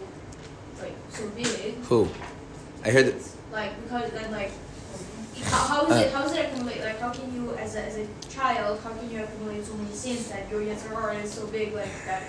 [0.82, 1.76] like, so big.
[1.90, 2.08] Who?
[2.84, 3.30] I heard that.
[3.52, 4.52] Like, because then, like,
[5.46, 7.84] how, how is Uh, it, how is it accumulate, like, how can you, as a,
[7.84, 11.32] as a child, how can you accumulate so many sins that your yetzer hara is
[11.32, 12.24] so big, like, that,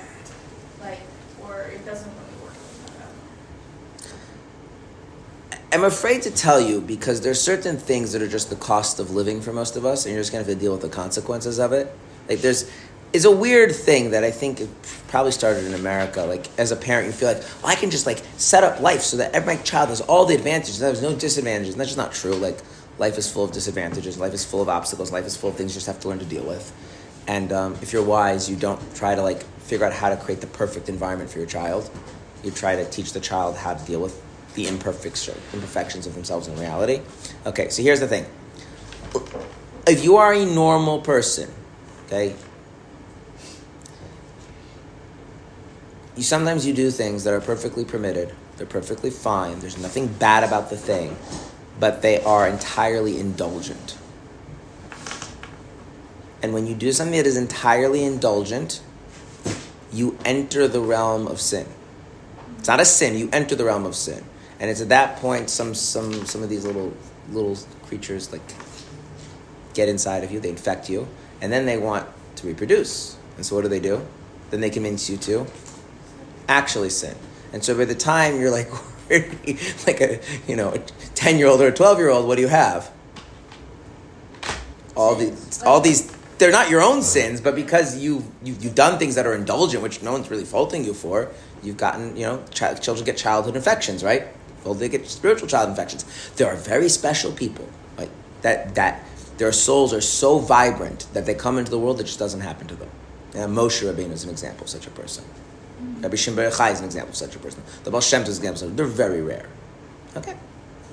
[0.80, 1.00] like,
[1.42, 2.54] or it doesn't work
[2.84, 3.10] like that?
[5.52, 5.63] I don't know.
[5.74, 9.10] I'm afraid to tell you because there's certain things that are just the cost of
[9.10, 11.58] living for most of us, and you're just gonna have to deal with the consequences
[11.58, 11.92] of it.
[12.28, 12.70] Like there's
[13.12, 14.62] is a weird thing that I think
[15.08, 16.22] probably started in America.
[16.22, 19.00] Like as a parent, you feel like well, I can just like set up life
[19.00, 20.78] so that every child has all the advantages.
[20.78, 21.74] There's no disadvantages.
[21.74, 22.36] And that's just not true.
[22.36, 22.58] Like
[22.98, 24.16] life is full of disadvantages.
[24.16, 25.10] Life is full of obstacles.
[25.10, 26.72] Life is full of things you just have to learn to deal with.
[27.26, 30.40] And um, if you're wise, you don't try to like figure out how to create
[30.40, 31.90] the perfect environment for your child.
[32.44, 34.23] You try to teach the child how to deal with
[34.54, 37.00] the imperfect imperfections of themselves in reality.
[37.46, 38.26] Okay, so here's the thing.
[39.86, 41.50] If you are a normal person,
[42.06, 42.34] okay,
[46.16, 48.34] you sometimes you do things that are perfectly permitted.
[48.56, 49.58] They're perfectly fine.
[49.60, 51.16] There's nothing bad about the thing,
[51.80, 53.98] but they are entirely indulgent.
[56.42, 58.82] And when you do something that is entirely indulgent,
[59.92, 61.66] you enter the realm of sin.
[62.58, 63.16] It's not a sin.
[63.16, 64.24] You enter the realm of sin,
[64.60, 66.92] and it's at that point some some some of these little
[67.30, 68.42] little creatures like
[69.74, 70.40] get inside of you.
[70.40, 71.08] They infect you,
[71.40, 73.16] and then they want to reproduce.
[73.36, 74.06] And so what do they do?
[74.50, 75.46] Then they convince you to
[76.48, 77.16] actually sin.
[77.52, 78.70] And so by the time you're like
[79.86, 80.78] like a you know a
[81.14, 82.90] ten year old or a twelve year old, what do you have?
[84.96, 88.98] All these all these they're not your own sins, but because you, you you've done
[88.98, 91.30] things that are indulgent, which no one's really faulting you for,
[91.62, 94.28] you've gotten you know ch- children get childhood infections, right?
[94.64, 96.04] Well, they get spiritual child infections.
[96.36, 98.10] There are very special people, right?
[98.42, 99.04] That that
[99.36, 102.66] their souls are so vibrant that they come into the world that just doesn't happen
[102.68, 102.88] to them.
[103.34, 105.24] And Moshe Rabbeinu is an example of such a person.
[105.24, 106.02] Mm-hmm.
[106.02, 107.62] Rabbi Shimon Bar Yochai is an example of such a person.
[107.82, 108.68] The Baal Shem Tov is an example.
[108.68, 109.48] Of, they're very rare.
[110.16, 110.36] Okay.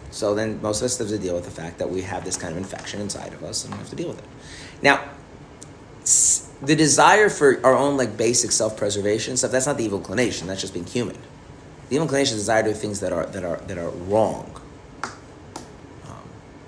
[0.10, 2.36] So then most of us have to deal with the fact that we have this
[2.36, 4.26] kind of infection inside of us and we have to deal with it.
[4.82, 5.10] Now,
[6.62, 10.62] the desire for our own like basic self-preservation stuff, that's not the evil inclination, that's
[10.62, 11.18] just being human.
[11.91, 14.62] The inclination is desire to do things that are that are that are wrong.
[15.04, 16.23] Um,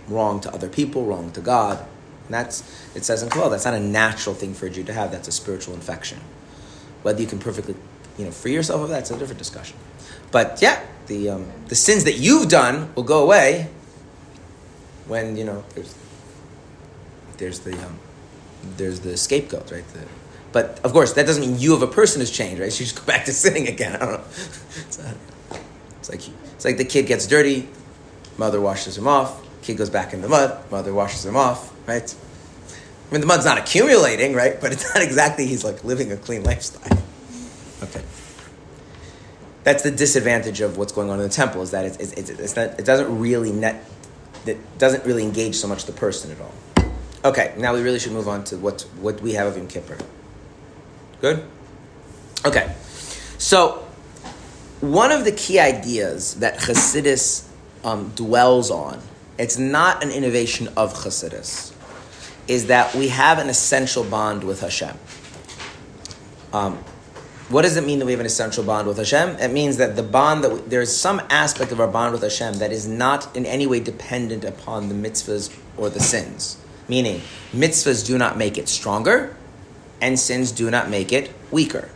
[0.10, 1.80] wrong to other people, wrong to God.
[1.80, 2.62] And that's
[2.94, 5.30] it says in Kabbalah, that's not a natural thing for a Jew to have, that's
[5.30, 6.20] a spiritual infection.
[7.04, 7.76] Whether you can perfectly
[8.18, 9.78] you know, free yourself of that, it's a different discussion.
[10.30, 13.70] But yeah, the um, the sins that you've done will go away
[15.08, 15.96] when you know there's
[17.38, 17.98] there's the um,
[18.76, 19.88] there's the scapegoat, right?
[19.94, 20.06] The,
[20.54, 22.72] but of course, that doesn't mean you of a person has changed, right?
[22.80, 23.96] You just go back to sitting again.
[23.98, 24.24] I don't know.
[24.24, 25.14] It's, uh,
[26.00, 26.22] it's like
[26.54, 27.68] it's like the kid gets dirty,
[28.38, 29.42] mother washes him off.
[29.62, 32.16] Kid goes back in the mud, mother washes him off, right?
[33.10, 34.60] I mean, the mud's not accumulating, right?
[34.60, 37.02] But it's not exactly he's like living a clean lifestyle.
[37.82, 38.02] Okay.
[39.64, 42.56] That's the disadvantage of what's going on in the temple is that it's, it's, it's
[42.56, 43.86] not, it doesn't really net,
[44.46, 46.54] it doesn't really engage so much the person at all.
[47.24, 49.98] Okay, now we really should move on to what what we have of Yom Kippur.
[51.24, 51.42] Good.
[52.46, 52.76] Okay,
[53.38, 53.88] so
[54.82, 57.48] one of the key ideas that Chassidus
[57.86, 59.00] um, dwells on,
[59.38, 61.74] it's not an innovation of Chassidus,
[62.50, 64.98] is that we have an essential bond with Hashem.
[66.52, 66.76] Um,
[67.48, 69.38] what does it mean that we have an essential bond with Hashem?
[69.38, 72.22] It means that the bond that we, there is some aspect of our bond with
[72.22, 76.58] Hashem that is not in any way dependent upon the mitzvahs or the sins.
[76.90, 77.22] Meaning,
[77.54, 79.38] mitzvahs do not make it stronger,
[80.02, 81.90] and sins do not make it weaker.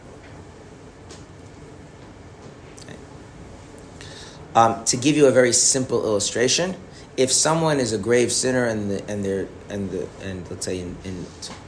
[4.56, 6.76] Um, to give you a very simple illustration,
[7.16, 10.80] if someone is a grave sinner and the, and they're and the and let's say
[10.80, 11.26] in, in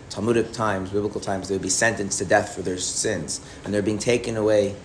[0.10, 3.84] Talmudic times, biblical times, they would be sentenced to death for their sins, and they're
[3.84, 4.76] being taken away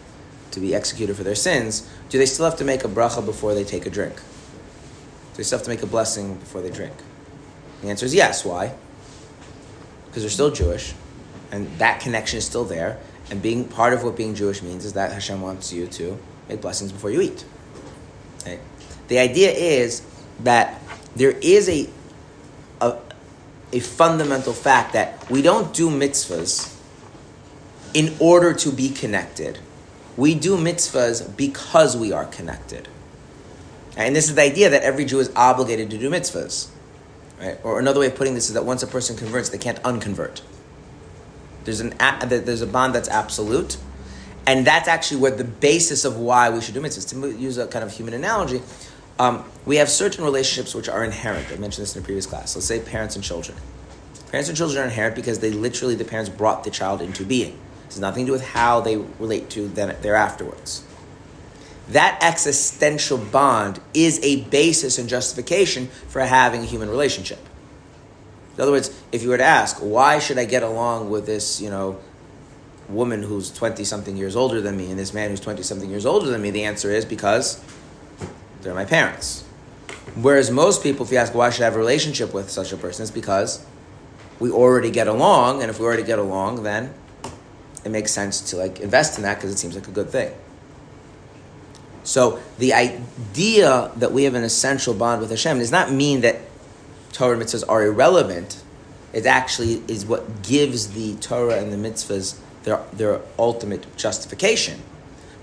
[0.50, 3.54] to be executed for their sins, do they still have to make a bracha before
[3.54, 4.14] they take a drink?
[4.16, 6.94] Do they still have to make a blessing before they drink?
[7.82, 8.44] The answer is yes.
[8.44, 8.74] Why?
[10.06, 10.94] Because they're still Jewish,
[11.54, 12.98] and that connection is still there.
[13.30, 16.60] And being part of what being Jewish means is that Hashem wants you to make
[16.60, 17.44] blessings before you eat.
[19.08, 20.02] The idea is
[20.40, 20.80] that
[21.14, 21.88] there is a,
[22.80, 22.98] a,
[23.72, 26.74] a fundamental fact that we don't do mitzvahs
[27.92, 29.58] in order to be connected.
[30.16, 32.88] We do mitzvahs because we are connected.
[33.96, 36.68] And this is the idea that every Jew is obligated to do mitzvahs.
[37.38, 37.58] Right?
[37.62, 40.42] Or another way of putting this is that once a person converts, they can't unconvert.
[41.64, 41.94] There's, an,
[42.28, 43.76] there's a bond that's absolute,
[44.46, 47.08] and that's actually where the basis of why we should do mitzvahs.
[47.10, 48.62] To use a kind of human analogy,
[49.18, 51.46] um, we have certain relationships which are inherent.
[51.50, 52.54] I mentioned this in a previous class.
[52.54, 53.56] Let's say parents and children.
[54.30, 57.52] Parents and children are inherent because they literally, the parents brought the child into being.
[57.52, 60.84] It has nothing to do with how they relate to them thereafterwards.
[61.90, 67.38] That existential bond is a basis and justification for having a human relationship.
[68.56, 71.60] In other words, if you were to ask, why should I get along with this,
[71.60, 71.98] you know,
[72.88, 76.06] woman who's 20 something years older than me and this man who's 20 something years
[76.06, 77.62] older than me, the answer is because
[78.62, 79.44] they're my parents.
[80.14, 82.76] Whereas most people, if you ask why should I have a relationship with such a
[82.76, 83.64] person, it's because
[84.38, 86.92] we already get along, and if we already get along, then
[87.84, 90.32] it makes sense to like invest in that because it seems like a good thing.
[92.04, 96.38] So the idea that we have an essential bond with Hashem does not mean that
[97.14, 98.62] Torah mitzvahs are irrelevant.
[99.12, 104.82] It actually is what gives the Torah and the mitzvahs their, their ultimate justification.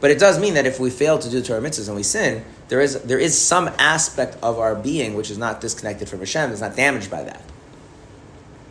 [0.01, 2.43] But it does mean that if we fail to do Torah mitzvahs and we sin,
[2.67, 6.51] there is, there is some aspect of our being which is not disconnected from Hashem,
[6.51, 7.41] is not damaged by that.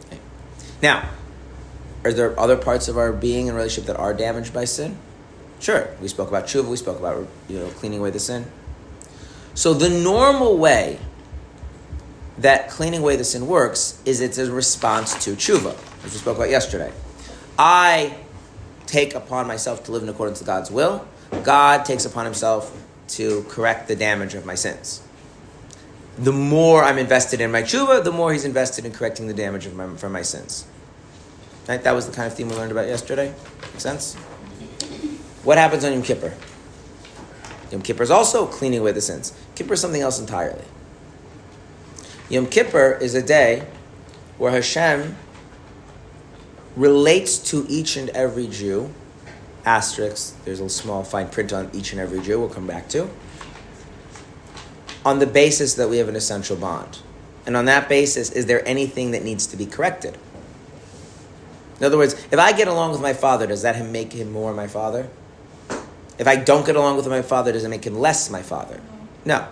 [0.07, 0.19] Okay.
[0.83, 1.09] Now,
[2.05, 4.99] are there other parts of our being and relationship that are damaged by sin?
[5.59, 5.89] Sure.
[6.01, 8.47] We spoke about tshuva, we spoke about you know, cleaning away the sin.
[9.55, 10.99] So the normal way
[12.41, 16.37] that cleaning away the sin works is it's a response to tshuva, which we spoke
[16.37, 16.93] about yesterday.
[17.59, 18.17] I
[18.87, 21.07] take upon myself to live in accordance to God's will.
[21.43, 22.77] God takes upon himself
[23.09, 25.03] to correct the damage of my sins.
[26.19, 29.67] The more I'm invested in my tshuva, the more he's invested in correcting the damage
[29.67, 30.67] of my, from my sins.
[31.69, 31.83] Right?
[31.83, 33.35] That was the kind of theme we learned about yesterday.
[33.73, 34.15] Make sense?
[35.45, 36.35] What happens on Yom Kippur?
[37.71, 39.33] Yom Kippur is also cleaning away the sins.
[39.55, 40.65] Kippur is something else entirely.
[42.31, 43.67] Yom Kippur is a day
[44.39, 45.17] where Hashem
[46.77, 48.95] relates to each and every Jew.
[49.67, 53.11] Asterisk, there's a small fine print on each and every Jew, we'll come back to.
[55.05, 57.01] On the basis that we have an essential bond.
[57.47, 60.17] And on that basis, is there anything that needs to be corrected?
[61.81, 64.55] In other words, if I get along with my father, does that make him more
[64.55, 65.09] my father?
[66.17, 68.81] If I don't get along with my father, does it make him less my father?
[69.25, 69.49] No.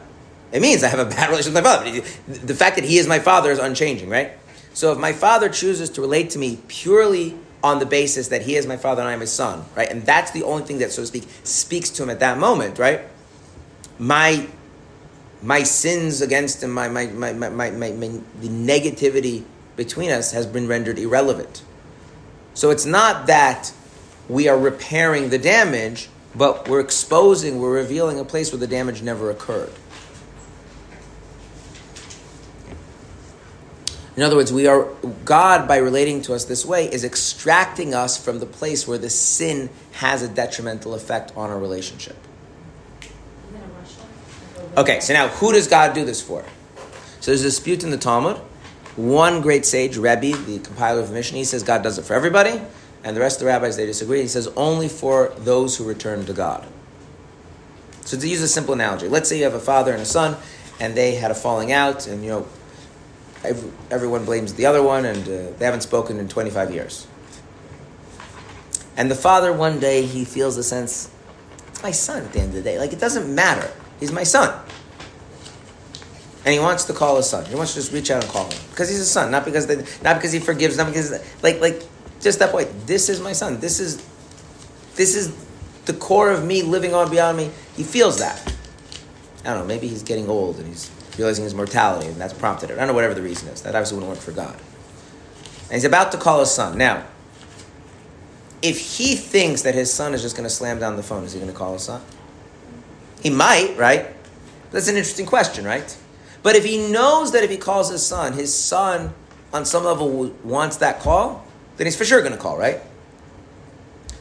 [0.52, 2.46] It means I have a bad relationship with my father.
[2.46, 4.32] The fact that he is my father is unchanging, right?
[4.74, 8.56] So if my father chooses to relate to me purely on the basis that he
[8.56, 9.90] is my father and I am his son, right?
[9.90, 12.78] And that's the only thing that, so to speak, speaks to him at that moment,
[12.78, 13.02] right?
[13.98, 14.48] My
[15.42, 19.44] my sins against him, my, my, my, my, my, my the negativity
[19.76, 21.62] between us has been rendered irrelevant.
[22.54, 23.72] So it's not that
[24.28, 29.00] we are repairing the damage, but we're exposing, we're revealing a place where the damage
[29.00, 29.72] never occurred.
[34.18, 34.88] In other words, we are
[35.24, 39.08] God by relating to us this way is extracting us from the place where the
[39.08, 42.16] sin has a detrimental effect on our relationship.
[44.76, 46.44] Okay, so now who does God do this for?
[47.20, 48.38] So there's a dispute in the Talmud.
[48.96, 52.14] One great sage, Rebbe, the compiler of the Mishnah, he says God does it for
[52.14, 52.60] everybody,
[53.04, 54.22] and the rest of the rabbis they disagree.
[54.22, 56.66] He says only for those who return to God.
[58.04, 60.36] So to use a simple analogy, let's say you have a father and a son,
[60.80, 62.48] and they had a falling out, and you know
[63.44, 67.06] Every, everyone blames the other one, and uh, they haven't spoken in 25 years.
[68.96, 71.10] And the father, one day, he feels a sense,
[71.68, 72.78] it's my son at the end of the day.
[72.78, 73.70] Like, it doesn't matter.
[74.00, 74.60] He's my son.
[76.44, 77.44] And he wants to call his son.
[77.44, 78.58] He wants to just reach out and call him.
[78.70, 81.12] Because he's a son, not because, they, not because he forgives, not because,
[81.42, 81.82] like, like,
[82.20, 82.68] just that point.
[82.86, 83.60] This is my son.
[83.60, 84.04] This is,
[84.96, 85.32] this is
[85.84, 87.50] the core of me living on beyond me.
[87.76, 88.52] He feels that.
[89.44, 92.70] I don't know, maybe he's getting old and he's realizing his mortality and that's prompted
[92.70, 92.74] it.
[92.74, 93.62] I don't know, whatever the reason is.
[93.62, 94.54] That obviously wouldn't work for God.
[95.64, 96.78] And he's about to call his son.
[96.78, 97.04] Now,
[98.62, 101.32] if he thinks that his son is just going to slam down the phone, is
[101.32, 102.00] he going to call his son?
[103.22, 104.06] He might, right?
[104.70, 105.96] That's an interesting question, right?
[106.42, 109.12] But if he knows that if he calls his son, his son
[109.52, 111.44] on some level wants that call,
[111.76, 112.80] then he's for sure going to call, right?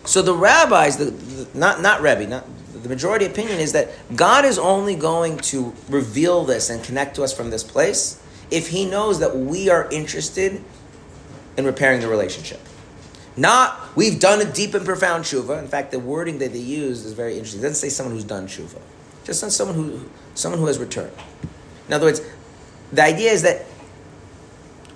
[0.05, 2.45] So the rabbis, the, the, not not Rebbe, not
[2.87, 7.23] the majority opinion is that God is only going to reveal this and connect to
[7.23, 10.63] us from this place if He knows that we are interested
[11.57, 12.61] in repairing the relationship.
[13.35, 15.59] Not we've done a deep and profound tshuva.
[15.59, 17.59] In fact, the wording that they use is very interesting.
[17.59, 18.81] It doesn't say someone who's done tshuva,
[19.25, 21.13] just someone who someone who has returned.
[21.87, 22.21] In other words,
[22.91, 23.65] the idea is that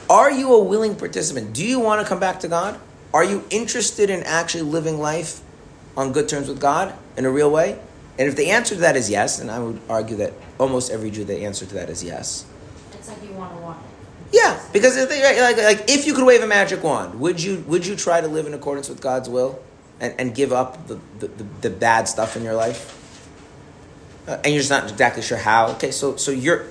[0.09, 1.53] are you a willing participant?
[1.53, 2.79] Do you want to come back to God?
[3.13, 5.41] Are you interested in actually living life
[5.97, 7.79] on good terms with God in a real way?
[8.19, 11.11] And if the answer to that is yes, and I would argue that almost every
[11.11, 12.45] Jew, the answer to that is yes.
[12.93, 13.77] It's like you want to walk
[14.31, 17.63] Yeah, because if they, like, like if you could wave a magic wand, would you
[17.67, 19.59] would you try to live in accordance with God's will
[19.99, 22.97] and, and give up the, the, the, the bad stuff in your life?
[24.27, 25.71] Uh, and you're just not exactly sure how.
[25.71, 26.65] Okay, so so you're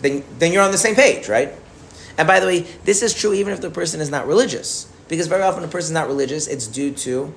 [0.00, 1.52] then then you're on the same page, right?
[2.18, 5.28] And by the way, this is true even if the person is not religious, because
[5.28, 7.32] very often a person is not religious, it's due to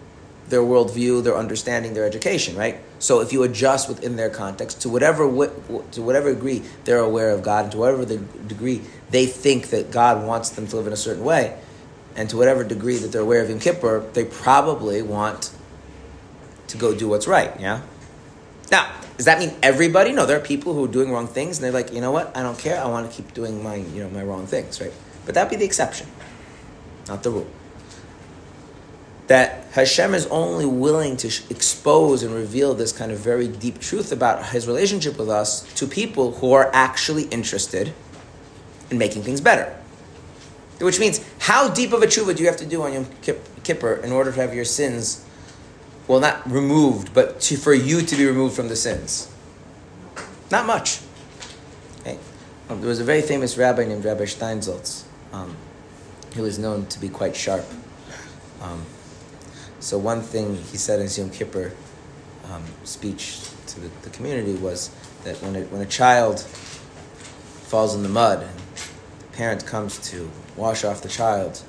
[0.47, 2.79] their worldview, their understanding, their education, right?
[2.99, 7.41] So if you adjust within their context to whatever to whatever degree they're aware of
[7.41, 10.93] God, and to whatever the degree they think that God wants them to live in
[10.93, 11.59] a certain way,
[12.15, 15.51] and to whatever degree that they're aware of Yom Kippur, they probably want
[16.67, 17.59] to go do what's right.
[17.59, 17.81] Yeah.
[18.71, 20.11] Now, does that mean everybody?
[20.11, 22.35] No, there are people who are doing wrong things, and they're like, you know what?
[22.37, 22.79] I don't care.
[22.79, 24.93] I want to keep doing my you know my wrong things, right?
[25.25, 26.07] But that'd be the exception,
[27.07, 27.47] not the rule
[29.27, 34.11] that Hashem is only willing to expose and reveal this kind of very deep truth
[34.11, 37.93] about his relationship with us to people who are actually interested
[38.91, 39.75] in making things better.
[40.79, 43.07] Which means, how deep of a tshuva do you have to do on Yom
[43.63, 45.25] Kippur in order to have your sins,
[46.07, 49.31] well, not removed, but to, for you to be removed from the sins?
[50.51, 50.99] Not much.
[52.01, 52.19] Okay?
[52.69, 55.55] Um, there was a very famous rabbi named Rabbi Steinsaltz, um,
[56.35, 57.65] who was known to be quite sharp.
[58.61, 58.85] Um,
[59.85, 61.71] so one thing he said in his Yom Kippur
[62.45, 64.89] um, speech to the, the, community was
[65.23, 68.59] that when a, when a child falls in the mud and
[69.19, 71.61] the parent comes to wash off the child,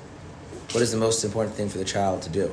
[0.71, 2.51] what is the most important thing for the child to do?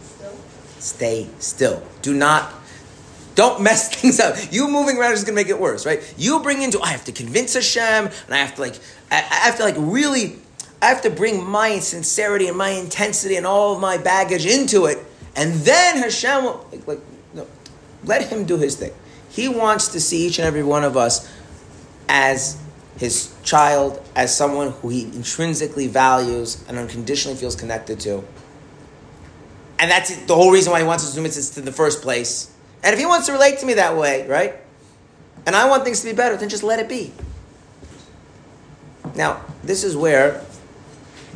[0.00, 0.34] Still.
[0.80, 1.86] Stay still.
[2.02, 2.52] Do not
[3.36, 4.34] don't mess things up.
[4.50, 6.02] You moving around is going to make it worse, right?
[6.18, 8.74] You bring into I have to convince Hashem, and I have to like
[9.08, 10.39] I, I have to like really
[10.82, 14.86] I have to bring my sincerity and my intensity and all of my baggage into
[14.86, 14.98] it,
[15.36, 17.00] and then Hashem will, like, like
[17.34, 17.46] no,
[18.04, 18.92] let him do his thing.
[19.28, 21.30] He wants to see each and every one of us
[22.08, 22.60] as
[22.96, 28.24] his child, as someone who he intrinsically values and unconditionally feels connected to.
[29.78, 32.02] And that's the whole reason why he wants us to do mitzvahs in the first
[32.02, 32.52] place.
[32.82, 34.56] And if he wants to relate to me that way, right?
[35.46, 37.12] And I want things to be better, then just let it be.
[39.14, 40.44] Now, this is where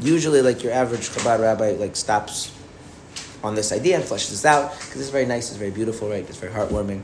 [0.00, 2.52] usually like your average Chabad rabbi like stops
[3.42, 6.26] on this idea and fleshes this out because it's very nice, it's very beautiful, right?
[6.28, 7.02] It's very heartwarming.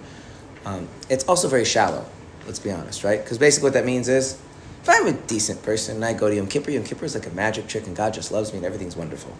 [0.65, 2.05] Um, it's also very shallow.
[2.47, 3.23] Let's be honest, right?
[3.23, 4.41] Because basically what that means is,
[4.83, 7.27] if I'm a decent person and I go to Yom Kippur, Yom Kippur is like
[7.27, 9.37] a magic trick and God just loves me and everything's wonderful.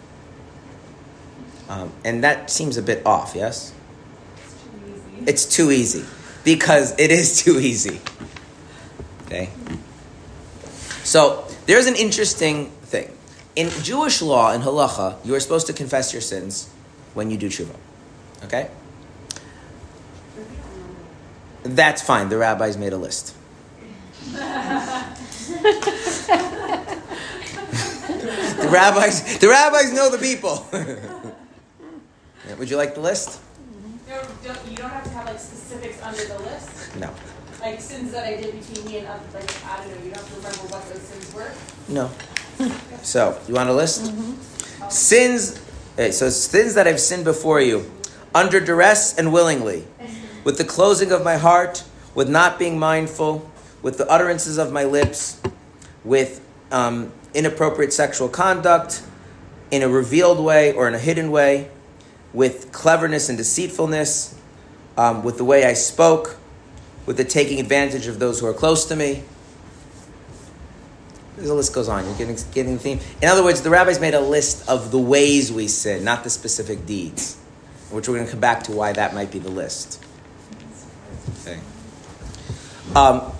[1.67, 3.73] Um, and that seems a bit off, yes?
[5.25, 6.05] It's too easy
[6.43, 7.99] because it is too easy.
[9.25, 9.49] Okay?
[11.03, 13.11] So there's an interesting thing
[13.55, 16.69] in Jewish law, in halacha, you are supposed to confess your sins
[17.13, 17.75] when you do tshuva.
[18.45, 18.69] Okay?
[21.63, 22.29] That's fine.
[22.29, 23.35] The rabbis made a list.
[24.31, 24.39] the
[28.71, 30.65] rabbis, the rabbis know the people.
[32.57, 33.41] would you like the list?
[34.07, 36.95] No, don't, you don't have to have like specifics under the list.
[36.97, 37.13] No.
[37.59, 39.97] Like sins that I did between me and other, like I don't know.
[40.03, 41.51] You don't have to remember what those sins were.
[41.87, 42.09] No.
[43.03, 44.11] So, you want a list?
[44.11, 44.89] Mm-hmm.
[44.89, 45.61] Sins,
[45.93, 47.89] okay, so sins that I've sinned before you,
[48.35, 49.87] under duress and willingly,
[50.43, 51.83] with the closing of my heart,
[52.13, 53.49] with not being mindful,
[53.81, 55.41] with the utterances of my lips,
[56.03, 59.03] with um, inappropriate sexual conduct,
[59.71, 61.69] in a revealed way or in a hidden way,
[62.33, 64.37] with cleverness and deceitfulness,
[64.97, 66.37] um, with the way I spoke,
[67.05, 69.23] with the taking advantage of those who are close to me.
[71.41, 72.05] The list goes on.
[72.05, 72.99] You're getting, getting the theme.
[73.21, 76.29] In other words, the rabbis made a list of the ways we sin, not the
[76.29, 77.37] specific deeds,
[77.89, 80.03] which we're going to come back to why that might be the list.
[81.41, 81.59] Okay.
[82.95, 83.31] Um,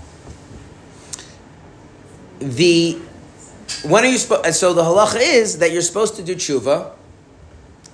[2.39, 2.99] the
[3.85, 4.17] when are you?
[4.17, 6.93] So the halacha is that you're supposed to do tshuva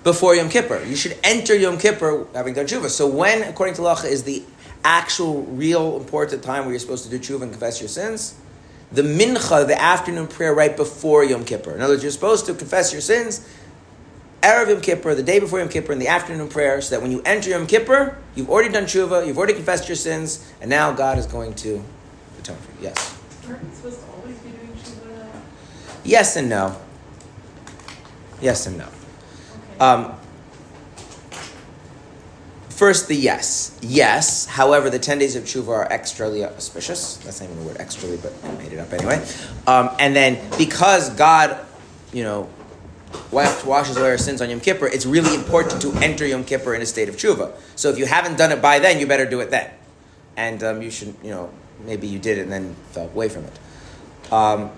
[0.03, 0.83] before Yom Kippur.
[0.83, 2.89] You should enter Yom Kippur having done tshuva.
[2.89, 4.43] So when, according to halacha, is the
[4.83, 8.35] actual, real, important time where you're supposed to do tshuva and confess your sins?
[8.91, 11.75] The mincha, the afternoon prayer right before Yom Kippur.
[11.75, 13.47] In other words, you're supposed to confess your sins
[14.41, 17.11] Erev Yom Kippur, the day before Yom Kippur, in the afternoon prayer, so that when
[17.11, 20.93] you enter Yom Kippur, you've already done tshuva, you've already confessed your sins, and now
[20.93, 21.83] God is going to
[22.39, 22.83] atone for you.
[22.83, 23.19] Yes.
[23.47, 25.27] Aren't we supposed to always be doing tshuva?
[26.03, 26.79] Yes and no.
[28.39, 28.85] Yes and no.
[28.85, 29.79] Okay.
[29.79, 30.17] Um,
[32.77, 33.77] first, the yes.
[33.81, 34.45] Yes.
[34.45, 37.17] However, the 10 days of tshuva are extrally auspicious.
[37.17, 39.25] That's not even the word extrally, but I made it up anyway.
[39.65, 41.57] Um, and then, because God,
[42.13, 42.47] you know,
[43.31, 46.75] wa- washes away our sins on Yom Kippur, it's really important to enter Yom Kippur
[46.75, 47.53] in a state of tshuva.
[47.75, 49.71] So if you haven't done it by then, you better do it then.
[50.35, 51.49] And um, you should, you know,
[51.83, 53.59] maybe you did it and then fell away from it.
[54.31, 54.69] Um,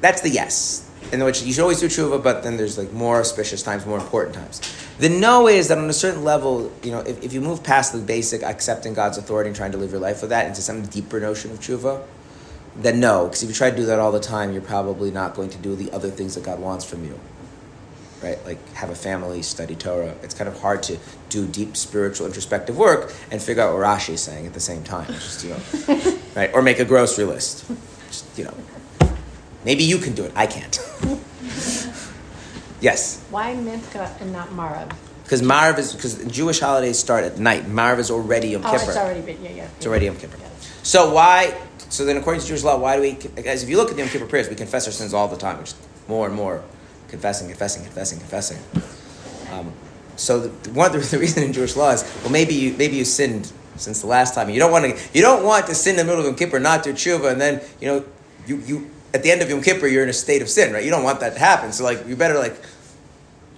[0.00, 0.84] that's the yes.
[1.12, 3.98] In which you should always do tshuva, but then there's like more auspicious times, more
[3.98, 4.60] important times.
[4.98, 7.92] The no is that on a certain level, you know, if, if you move past
[7.92, 10.82] the basic accepting God's authority and trying to live your life with that into some
[10.86, 12.04] deeper notion of tshuva,
[12.74, 13.26] then no.
[13.26, 15.58] Because if you try to do that all the time, you're probably not going to
[15.58, 17.18] do the other things that God wants from you.
[18.22, 18.44] Right?
[18.44, 20.16] Like have a family, study Torah.
[20.24, 24.14] It's kind of hard to do deep spiritual introspective work and figure out what Rashi
[24.14, 25.06] is saying at the same time.
[25.06, 26.52] Just, you know, right?
[26.52, 27.64] Or make a grocery list.
[28.08, 28.54] Just, you know.
[29.64, 30.32] Maybe you can do it.
[30.34, 30.80] I can't.
[32.80, 33.20] yes.
[33.30, 34.92] Why Mincha and not Maariv?
[35.24, 37.64] Because Maariv is because Jewish holidays start at night.
[37.66, 38.84] Maariv is already Yom Oh, Kippur.
[38.88, 39.68] it's already been, yeah, yeah.
[39.76, 40.38] It's already Yom Kippur.
[40.40, 40.48] Yeah.
[40.82, 41.58] So why?
[41.90, 43.12] So then, according to Jewish law, why do we?
[43.42, 45.36] Guys, if you look at the Yom Kippur prayers, we confess our sins all the
[45.36, 45.58] time.
[45.58, 45.74] Which
[46.06, 46.62] more and more,
[47.08, 48.58] confessing, confessing, confessing, confessing.
[49.52, 49.72] Um,
[50.16, 53.04] so the, one the, the reason in Jewish law is well, maybe you maybe you
[53.04, 54.48] sinned since the last time.
[54.48, 56.58] You don't want to you don't want to sin in the middle of Yom Kippur,
[56.58, 58.04] not do tshuva, and then you know
[58.46, 60.84] you you at the end of Yom Kippur you're in a state of sin, right?
[60.84, 61.72] You don't want that to happen.
[61.72, 62.56] So like you better like,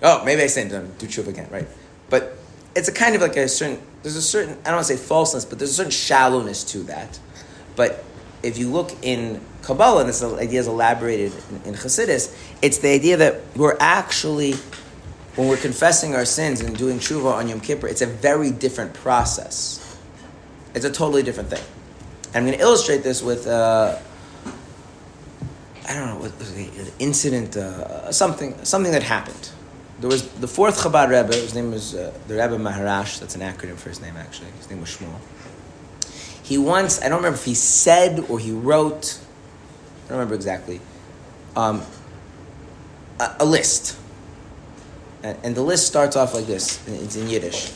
[0.03, 1.67] oh maybe I sinned, um, do tshuva again, right?
[2.09, 2.37] But
[2.75, 5.03] it's a kind of like a certain there's a certain I don't want to say
[5.03, 7.19] falseness, but there's a certain shallowness to that.
[7.77, 8.05] But
[8.43, 12.89] if you look in Kabbalah, and this idea is elaborated in, in Chassidus, it's the
[12.89, 14.55] idea that we're actually,
[15.37, 18.95] when we're confessing our sins and doing tshuva on Yom Kippur, it's a very different
[18.95, 19.99] process.
[20.75, 21.63] It's a totally different thing.
[22.29, 23.99] And I'm going to illustrate this with, uh,
[25.89, 29.51] I don't know, with, with an incident, uh, something, something that happened.
[30.01, 33.43] There was the fourth Chabad Rebbe, his name was uh, the Rebbe Maharash, that's an
[33.43, 34.51] acronym for his name actually.
[34.53, 35.21] His name was Shmuel
[36.51, 39.21] he once, I don't remember if he said or he wrote,
[40.07, 40.81] I don't remember exactly,
[41.55, 41.81] um,
[43.21, 43.97] a, a list.
[45.23, 47.73] And, and the list starts off like this, it's in Yiddish.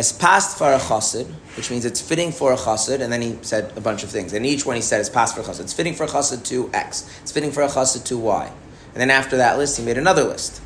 [0.00, 1.26] Es past for a chassid,
[1.58, 4.32] which means it's fitting for a chassid, and then he said a bunch of things.
[4.32, 5.60] And each one he said is past for a chassid.
[5.60, 7.06] It's fitting for a chassid to X.
[7.20, 8.50] It's fitting for a chassid to Y.
[8.94, 10.62] And then after that list, he made another list.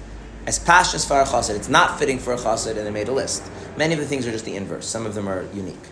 [0.46, 3.12] As pashas for a chassid, it's not fitting for a chassid, and they made a
[3.12, 3.42] list.
[3.76, 4.86] Many of the things are just the inverse.
[4.86, 5.84] Some of them are unique.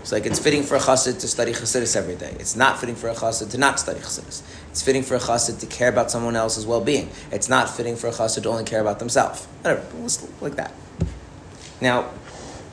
[0.00, 2.34] It's like it's fitting for a chassid to study chassidus every day.
[2.40, 4.42] It's not fitting for a chassid to not study chassidus.
[4.70, 7.08] It's fitting for a chassid to care about someone else's well-being.
[7.30, 9.46] It's not fitting for a chassid to only care about themselves.
[9.62, 9.86] Whatever,
[10.40, 10.72] like that.
[11.80, 12.10] Now,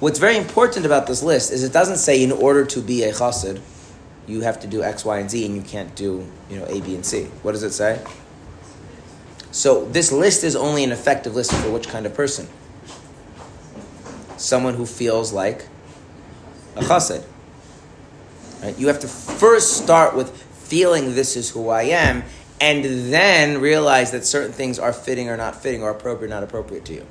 [0.02, 3.14] what's very important about this list is it doesn't say in order to be a
[3.14, 3.62] chassid,
[4.28, 6.82] you have to do X, Y, and Z, and you can't do you know A,
[6.82, 7.26] B, and C.
[7.43, 8.04] What does it say?
[9.52, 12.47] So this list is only an effective list for which kind of person?
[14.38, 15.68] Someone who feels like
[16.76, 17.24] a chassid.
[18.62, 18.78] Right?
[18.78, 22.24] You have to first start with feeling this is who I am,
[22.60, 22.84] and
[23.14, 26.86] then realize that certain things are fitting or not fitting, or appropriate or not appropriate
[26.86, 27.06] to you.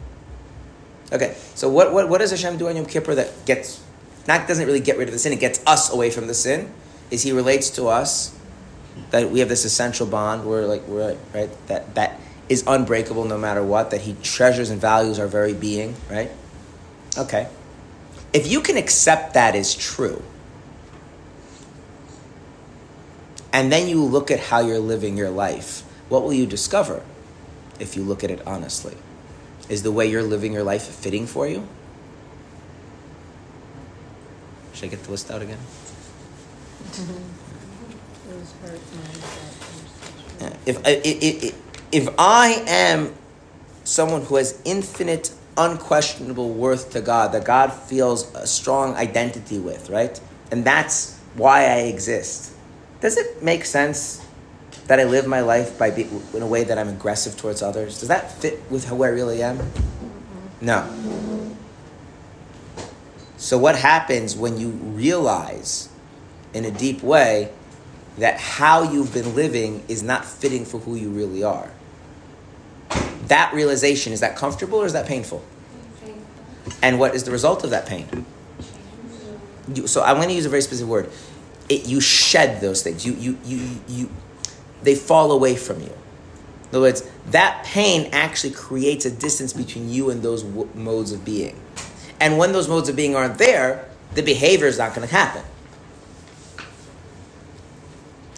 [1.12, 3.82] Okay, so what, what, what does Hashem do on Yom Kippur that gets,
[4.28, 6.72] not doesn't really get rid of the sin, it gets us away from the sin?
[7.11, 8.36] Is He relates to us
[9.11, 13.38] that we have this essential bond where like we're right that that is unbreakable no
[13.38, 16.30] matter what that He treasures and values our very being, right?
[17.18, 17.48] Okay,
[18.32, 20.22] if you can accept that as true,
[23.52, 27.02] and then you look at how you're living your life, what will you discover
[27.80, 28.96] if you look at it honestly?
[29.71, 31.66] Is the way you're living your life fitting for you?
[34.75, 35.59] Should I get the list out again?
[38.29, 38.53] Those.
[40.41, 41.55] Uh, if, uh, if, if,
[41.93, 43.14] if I am
[43.85, 49.89] someone who has infinite, unquestionable worth to God, that God feels a strong identity with,
[49.89, 50.21] right?
[50.51, 52.53] And that's why I exist.
[53.01, 54.27] Does it make sense
[54.91, 58.01] that I live my life by be, in a way that I'm aggressive towards others?
[58.01, 59.59] Does that fit with who I really am?
[59.59, 60.66] Mm-hmm.
[60.66, 61.55] No.
[63.36, 65.91] So, what happens when you realize
[66.53, 67.53] in a deep way
[68.18, 71.70] that how you've been living is not fitting for who you really are?
[73.28, 75.45] That realization, is that comfortable or is that painful?
[76.82, 78.26] And what is the result of that pain?
[79.72, 81.12] You, so, I'm going to use a very specific word.
[81.68, 83.07] It, you shed those things.
[83.07, 84.11] You, you, you, you,
[84.83, 85.93] they fall away from you.
[86.70, 91.12] In other words, that pain actually creates a distance between you and those w- modes
[91.12, 91.61] of being.
[92.20, 95.43] And when those modes of being aren't there, the behavior is not going to happen.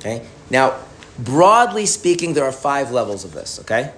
[0.01, 0.27] Okay?
[0.51, 0.79] Now,
[1.19, 3.93] broadly speaking, there are five levels of this, okay?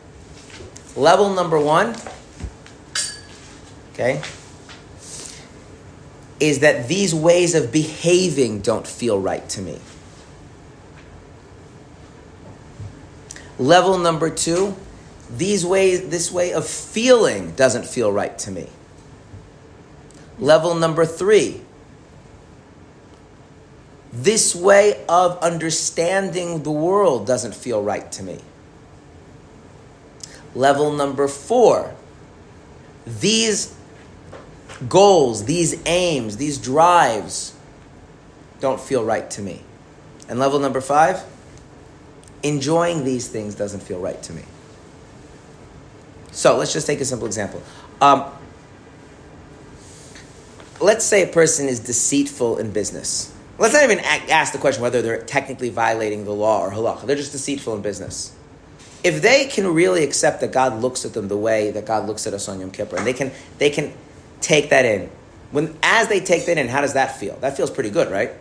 [0.96, 1.96] Level number one,
[3.92, 4.22] okay,
[6.40, 9.78] is that these ways of behaving don't feel right to me.
[13.58, 14.74] Level number two,
[15.30, 18.68] these ways, this way of feeling doesn't feel right to me.
[20.38, 21.60] Level number three,
[24.12, 28.40] this way of understanding the world doesn't feel right to me.
[30.54, 31.94] Level number four,
[33.06, 33.74] these
[34.88, 37.54] goals, these aims, these drives
[38.60, 39.62] don't feel right to me.
[40.28, 41.24] And level number five,
[42.44, 44.42] enjoying these things doesn't feel right to me.
[46.30, 47.62] So let's just take a simple example.
[48.00, 48.24] Um,
[50.80, 53.32] let's say a person is deceitful in business.
[53.56, 57.06] Let's not even ask the question whether they're technically violating the law or halacha.
[57.06, 58.34] They're just deceitful in business.
[59.02, 62.26] If they can really accept that God looks at them the way that God looks
[62.26, 63.92] at us on Yom Kippur, and they can, they can
[64.40, 65.10] take that in,
[65.50, 67.36] when as they take that in, how does that feel?
[67.36, 68.32] That feels pretty good, right?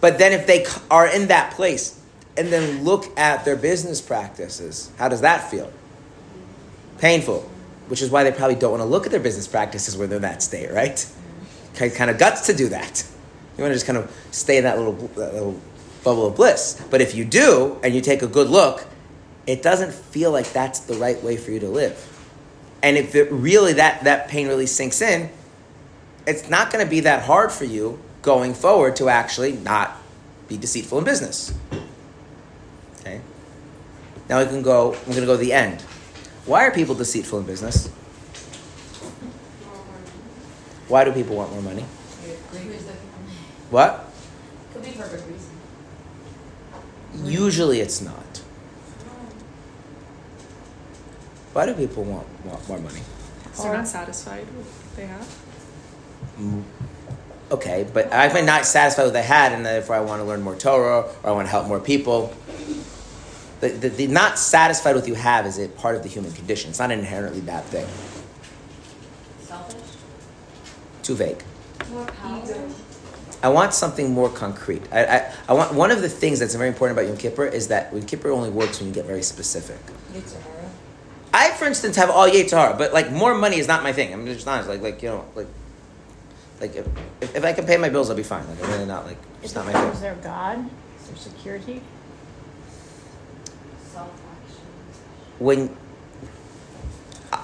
[0.00, 2.01] But then if they are in that place
[2.36, 5.72] and then look at their business practices, how does that feel?
[6.98, 7.40] Painful,
[7.88, 10.16] which is why they probably don't want to look at their business practices when they're
[10.16, 11.06] in that state, right?
[11.74, 13.04] Kind of guts to do that.
[13.56, 15.60] You want to just kind of stay in that little, that little
[16.04, 16.82] bubble of bliss.
[16.90, 18.86] But if you do and you take a good look,
[19.46, 22.08] it doesn't feel like that's the right way for you to live.
[22.82, 25.30] And if it really that that pain really sinks in,
[26.26, 29.96] it's not going to be that hard for you going forward to actually not
[30.48, 31.54] be deceitful in business.
[34.32, 34.40] Okay.
[34.40, 34.94] Now we can go.
[34.94, 35.82] I'm going to go to the end.
[36.46, 37.88] Why are people deceitful in business?
[40.88, 41.82] Why do people want more money?
[43.70, 44.06] What?
[44.72, 45.50] Could be for good reason.
[47.24, 48.42] Usually it's not.
[51.52, 53.00] Why do people want, want more money?
[53.52, 55.26] So they're not satisfied with what they have.
[56.40, 56.62] Mm.
[57.50, 60.24] Okay, but I've been not satisfied with what I had, and therefore I want to
[60.24, 62.34] learn more Torah or I want to help more people.
[63.62, 66.32] The, the, the not satisfied with what you have is a part of the human
[66.32, 66.70] condition.
[66.70, 67.86] It's not an inherently bad thing.
[69.40, 69.80] Selfish.
[71.04, 71.44] Too vague.
[71.92, 72.42] More power.
[73.40, 74.82] I want something more concrete.
[74.90, 77.68] I, I, I want one of the things that's very important about Yom Kippur is
[77.68, 79.78] that Yom Kippur only works when you get very specific.
[80.12, 80.70] Yetzer hara.
[81.32, 84.12] I, for instance, have all yetzer hara, but like more money is not my thing.
[84.12, 84.68] I'm just honest.
[84.68, 85.46] Like, like you know, like,
[86.60, 86.86] like if,
[87.36, 88.44] if, I can pay my bills, I'll be fine.
[88.48, 90.02] Like, I'm really not like it's not my there- Is thing.
[90.02, 90.68] there God?
[91.00, 91.80] Is there security?
[93.92, 94.64] Self-action.
[95.38, 95.68] When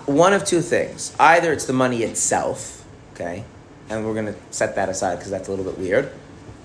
[0.06, 2.84] one of two things, either it's the money itself,
[3.14, 3.44] okay,
[3.90, 6.12] and we're gonna set that aside because that's a little bit weird,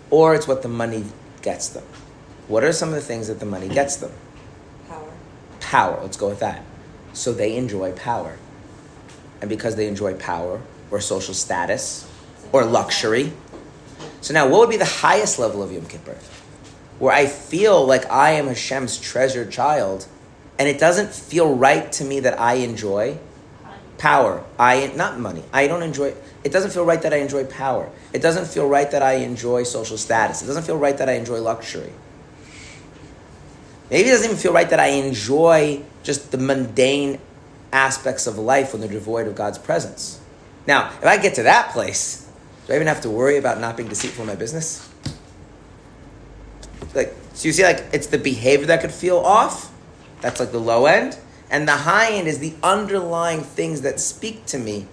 [0.10, 1.06] or it's what the money
[1.42, 1.84] gets them.
[2.48, 4.12] What are some of the things that the money gets them?
[4.90, 5.12] Power.
[5.60, 6.00] power.
[6.02, 6.64] Let's go with that.
[7.14, 8.38] So they enjoy power.
[9.42, 10.62] And because they enjoy power
[10.92, 12.10] or social status
[12.52, 13.34] or luxury.
[14.22, 16.18] So now, what would be the highest level of Yom Kippur?
[17.04, 20.08] Where I feel like I am Hashem's treasured child
[20.58, 23.18] and it doesn't feel right to me that I enjoy
[23.98, 24.42] power.
[24.58, 25.44] I not money.
[25.52, 26.14] I don't enjoy
[26.46, 27.92] it doesn't feel right that I enjoy power.
[28.14, 30.44] It doesn't feel right that I enjoy social status.
[30.44, 31.92] It doesn't feel right that I enjoy luxury.
[33.92, 37.20] Maybe it doesn't even feel right that I enjoy just the mundane
[37.74, 40.22] aspects of life when they're devoid of God's presence.
[40.68, 42.26] Now, if I get to that place,
[42.66, 44.90] do I even have to worry about not being deceitful in my business?
[46.94, 49.72] Like, so you see, like it's the behavior that could feel off.
[50.22, 51.18] That's like the low end,
[51.50, 54.88] and the high end is the underlying things that speak to me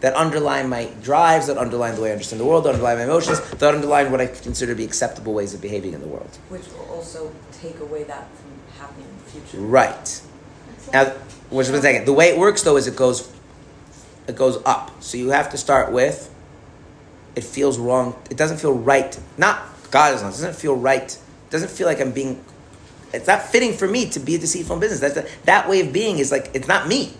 [0.00, 3.04] that underline my drives, that underline the way I understand the world, that underline my
[3.04, 6.28] emotions, that underline what I consider to be acceptable ways of behaving in the world.
[6.48, 9.64] Which will also take away that from happening in the future.
[9.64, 10.22] Right.
[10.92, 11.06] Now,
[11.50, 12.04] which one second.
[12.04, 13.32] The way it works though is it goes,
[14.28, 15.02] it goes up.
[15.02, 16.32] So you have to start with.
[17.34, 18.16] It feels wrong.
[18.30, 19.18] It doesn't feel right.
[19.36, 20.28] Not God is not.
[20.28, 21.16] It doesn't feel right.
[21.56, 22.44] Doesn't feel like I'm being.
[23.14, 25.00] It's not fitting for me to be a deceitful in business.
[25.00, 27.14] That's that way of being is like it's not me.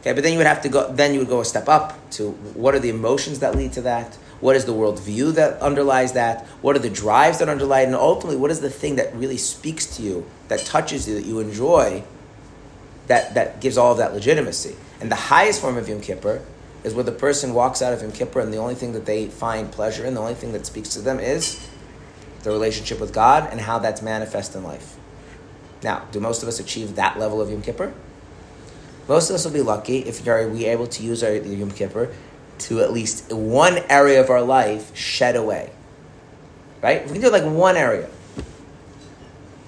[0.00, 0.92] Okay, but then you would have to go.
[0.92, 3.80] Then you would go a step up to what are the emotions that lead to
[3.80, 4.16] that?
[4.40, 6.46] What is the worldview that underlies that?
[6.60, 7.86] What are the drives that underlie it?
[7.86, 11.24] And ultimately, what is the thing that really speaks to you, that touches you, that
[11.24, 12.04] you enjoy,
[13.06, 14.76] that, that gives all of that legitimacy?
[15.00, 16.42] And the highest form of Yom Kippur
[16.84, 19.28] is where the person walks out of Yom Kippur and the only thing that they
[19.28, 21.66] find pleasure in, the only thing that speaks to them is
[22.42, 24.96] the relationship with God and how that's manifest in life.
[25.82, 27.92] Now, do most of us achieve that level of Yom Kippur?
[29.08, 32.12] Most of us will be lucky if we are able to use our Yom Kippur
[32.60, 35.70] to at least one area of our life shed away.
[36.82, 37.06] Right?
[37.06, 38.08] We can do like one area.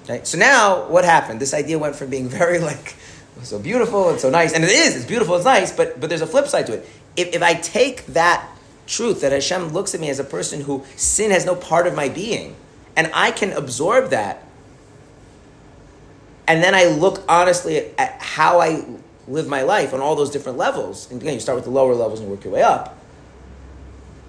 [0.07, 0.25] Right?
[0.27, 1.39] So now what happened?
[1.39, 2.95] This idea went from being very like
[3.41, 6.21] so beautiful and so nice, and it is, it's beautiful, it's nice, but but there's
[6.21, 6.89] a flip side to it.
[7.15, 8.47] If, if I take that
[8.85, 11.95] truth that Hashem looks at me as a person who sin has no part of
[11.95, 12.55] my being,
[12.95, 14.43] and I can absorb that,
[16.47, 18.85] and then I look honestly at, how I
[19.27, 21.95] live my life on all those different levels, and again, you start with the lower
[21.95, 22.97] levels and work your way up,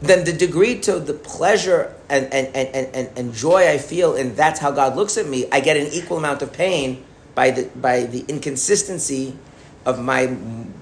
[0.00, 4.36] then the degree to the pleasure and, and, and, and, and joy I feel, and
[4.36, 7.04] that's how God looks at me, I get an equal amount of pain
[7.34, 9.36] by the, by the inconsistency
[9.84, 10.36] of my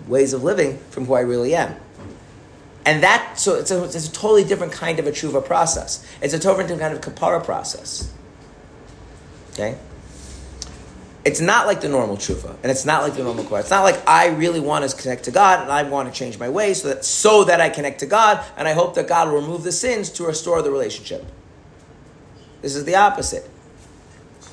[0.06, 1.74] ways of living from who I really am.
[2.84, 6.04] And that, so it's a, it's a totally different kind of a tshuva process.
[6.20, 8.12] It's a totally different kind of kapara process.
[9.52, 9.78] Okay?
[11.24, 13.60] It's not like the normal tshuva, and it's not like the normal kapara.
[13.60, 16.36] It's not like I really want to connect to God, and I want to change
[16.38, 19.28] my ways so that so that I connect to God, and I hope that God
[19.28, 21.24] will remove the sins to restore the relationship.
[22.60, 23.48] This is the opposite.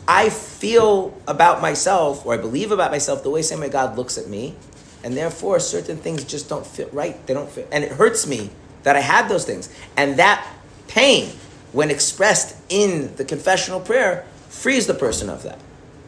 [0.07, 4.19] I feel about myself, or I believe about myself, the way same way God looks
[4.19, 4.55] at me,
[5.03, 7.25] and therefore certain things just don't fit right.
[7.27, 8.49] They don't fit, and it hurts me
[8.83, 10.45] that I had those things, and that
[10.87, 11.31] pain,
[11.71, 15.59] when expressed in the confessional prayer, frees the person of that.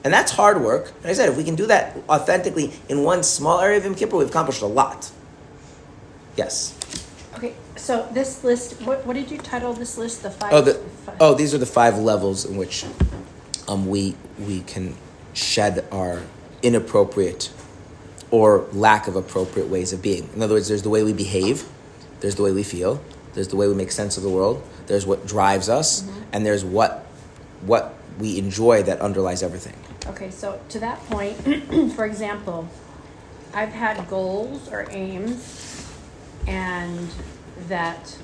[0.03, 0.91] And that's hard work.
[1.01, 3.93] And I said, if we can do that authentically in one small area of Yom
[3.93, 5.11] Kippur, we've accomplished a lot.
[6.35, 6.75] Yes.
[7.35, 10.23] Okay, so this list, what, what did you title this list?
[10.23, 10.53] The five?
[10.53, 12.85] Oh, the, fi- oh, these are the five levels in which
[13.67, 14.95] um, we we can
[15.33, 16.21] shed our
[16.61, 17.51] inappropriate
[18.31, 20.29] or lack of appropriate ways of being.
[20.33, 21.67] In other words, there's the way we behave,
[22.21, 23.03] there's the way we feel,
[23.33, 26.21] there's the way we make sense of the world, there's what drives us, mm-hmm.
[26.33, 27.05] and there's what
[27.61, 29.75] what we enjoy that underlies everything.
[30.07, 31.37] Okay, so to that point,
[31.95, 32.67] for example,
[33.53, 35.87] I've had goals or aims
[36.47, 37.09] and
[37.67, 38.17] that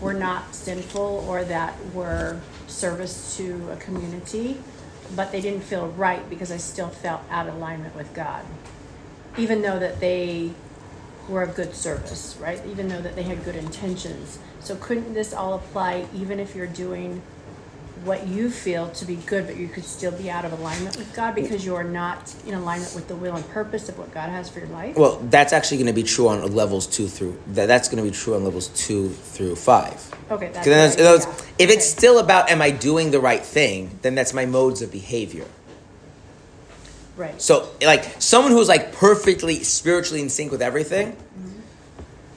[0.00, 4.58] were not sinful or that were service to a community,
[5.14, 8.44] but they didn't feel right because I still felt out of alignment with God.
[9.36, 10.52] Even though that they
[11.28, 12.60] were of good service, right?
[12.66, 14.38] Even though that they had good intentions.
[14.60, 17.22] So couldn't this all apply even if you're doing
[18.04, 21.12] what you feel to be good, but you could still be out of alignment with
[21.14, 24.50] God because you're not in alignment with the will and purpose of what God has
[24.50, 24.96] for your life?
[24.96, 27.66] Well, that's actually going to be true on levels two through that.
[27.66, 30.14] That's going to be true on levels two through five.
[30.30, 31.44] Okay, that's then right, words, yeah.
[31.58, 34.92] if it's still about am I doing the right thing, then that's my modes of
[34.92, 35.46] behavior.
[37.16, 37.40] right.
[37.40, 41.53] So, like someone who's like perfectly spiritually in sync with everything, mm-hmm.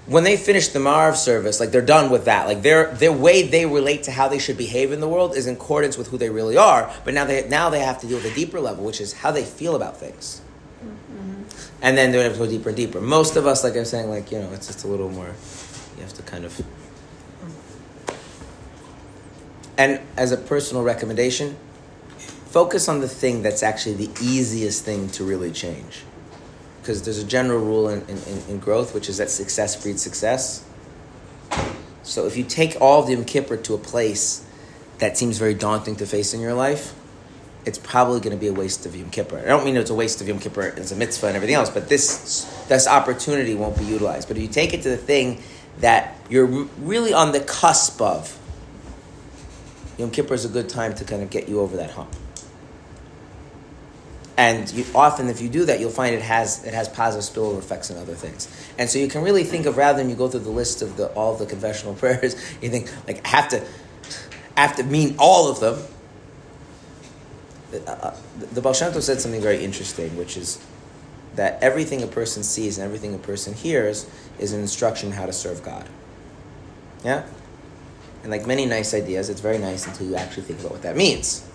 [0.08, 2.48] When they finish the Maariv service, like they're done with that.
[2.48, 5.48] Like their their way they relate to how they should behave in the world is
[5.48, 6.94] in accordance with who they really are.
[7.04, 9.32] But now they now they have to deal with a deeper level, which is how
[9.32, 10.42] they feel about things.
[10.82, 11.44] Mm-hmm.
[11.82, 13.02] And then they have to go deeper and deeper.
[13.02, 15.34] Most of us, like I'm saying, like you know, it's just a little more.
[15.98, 16.62] You have to kind of.
[19.78, 21.58] And as a personal recommendation,
[22.18, 26.04] focus on the thing that's actually the easiest thing to really change.
[26.88, 28.18] Because there's a general rule in, in,
[28.48, 30.64] in- growth, which is that success breeds success.
[32.04, 34.46] So if you take all of the Yom Kippur to a place
[35.00, 36.94] that seems very daunting to face in your life,
[37.66, 39.38] it's probably going to be a waste of Yom Kippur.
[39.38, 41.70] I don't mean it's a waste of Yom Kippur as a mitzvah and everything else,
[41.70, 44.30] but this this opportunity won't be utilized.
[44.30, 45.44] But if you take it to the thing
[45.80, 48.40] that you're really on the cusp of,
[49.98, 52.16] Yom Kippur is a good time to kind of get you over that hump.
[54.38, 57.58] And you, often, if you do that, you'll find it has it has positive spillover
[57.58, 58.48] effects on other things.
[58.78, 60.96] And so you can really think of rather than you go through the list of
[60.96, 63.66] the all the confessional prayers, you think like I have to
[64.56, 65.80] I have to mean all of them.
[67.74, 68.18] Uh, uh,
[68.54, 70.64] the Baal Shem Tov said something very interesting, which is
[71.36, 74.10] that everything a person sees and everything a person hears
[74.40, 75.88] is an instruction how to serve God.
[77.04, 77.26] Yeah?
[78.24, 80.98] And like many nice ideas, it's very nice until you actually think about what that
[80.98, 81.48] means.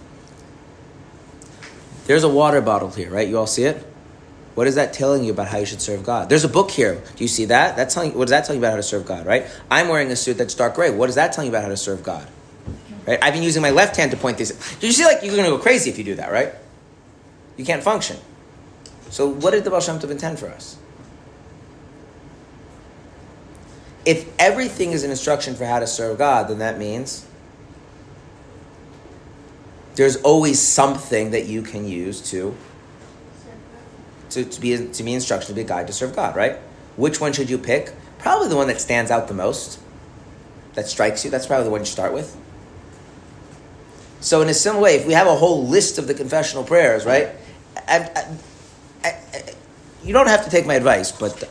[2.06, 3.28] There's a water bottle here, right?
[3.28, 3.86] You all see it?
[4.54, 6.28] What is that telling you about how you should serve God?
[6.28, 7.02] There's a book here.
[7.16, 7.76] Do you see that?
[7.76, 9.46] That's telling what does that tell you about how to serve God, right?
[9.70, 10.90] I'm wearing a suit that's dark gray.
[10.90, 12.28] What does that tell you about how to serve God?
[13.06, 13.18] Right?
[13.22, 14.52] I've been using my left hand to point these.
[14.78, 16.52] Do you see like you're gonna go crazy if you do that, right?
[17.56, 18.18] You can't function.
[19.10, 20.76] So what did the Baal Shem Tov intend for us?
[24.04, 27.26] If everything is an instruction for how to serve God, then that means
[29.94, 32.56] there's always something that you can use to
[34.30, 36.56] to, to be to be instruction to be a guide to serve God, right?
[36.96, 37.92] Which one should you pick?
[38.18, 39.80] Probably the one that stands out the most,
[40.74, 41.30] that strikes you.
[41.30, 42.36] That's probably the one you start with.
[44.20, 47.04] So, in a similar way, if we have a whole list of the confessional prayers,
[47.04, 47.30] right?
[47.88, 48.38] And, and,
[49.04, 49.56] and,
[50.04, 51.42] you don't have to take my advice, but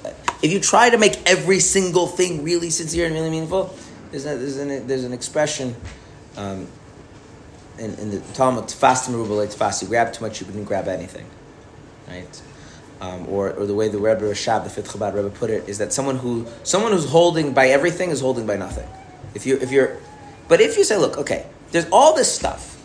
[0.41, 3.75] if you try to make every single thing really sincere and really meaningful,
[4.11, 5.75] there's, a, there's, an, there's an expression
[6.37, 6.67] um,
[7.81, 11.25] in, in the Talmud, tfas merubah tfas, you grab too much, you couldn't grab anything,
[12.07, 12.41] right?
[13.01, 15.79] Um, or, or the way the Rebbe Rashab, the fifth Chabad Rebbe put it, is
[15.79, 18.87] that someone who someone who's holding by everything is holding by nothing.
[19.33, 19.97] If you if you're,
[20.47, 22.77] but if you say, look, okay, there's all this stuff.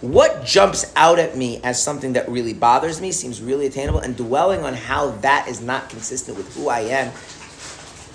[0.00, 4.16] What jumps out at me as something that really bothers me seems really attainable, and
[4.16, 7.12] dwelling on how that is not consistent with who I am,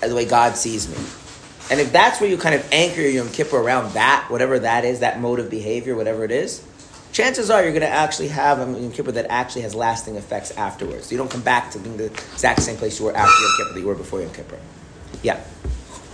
[0.00, 1.25] the way God sees me.
[1.70, 4.84] And if that's where you kind of anchor your Yom Kippur around that, whatever that
[4.84, 6.64] is, that mode of behavior, whatever it is,
[7.12, 10.52] chances are you're going to actually have a Yom Kippur that actually has lasting effects
[10.52, 11.10] afterwards.
[11.10, 13.74] You don't come back to being the exact same place you were after Yom Kippur
[13.74, 14.58] that you were before Yom Kippur.
[15.22, 15.42] Yeah.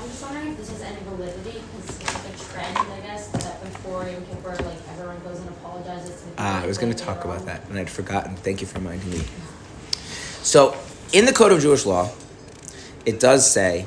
[0.00, 3.28] I'm just wondering if this has any validity because it's like a trend, I guess,
[3.28, 6.94] that before Yom Kippur, like everyone goes and apologizes to the Ah, I was going
[6.94, 8.36] to talk they about that, and I'd forgotten.
[8.36, 9.22] Thank you for reminding me.
[10.42, 10.76] So,
[11.12, 12.11] in the Code of Jewish Law,
[13.05, 13.84] it does say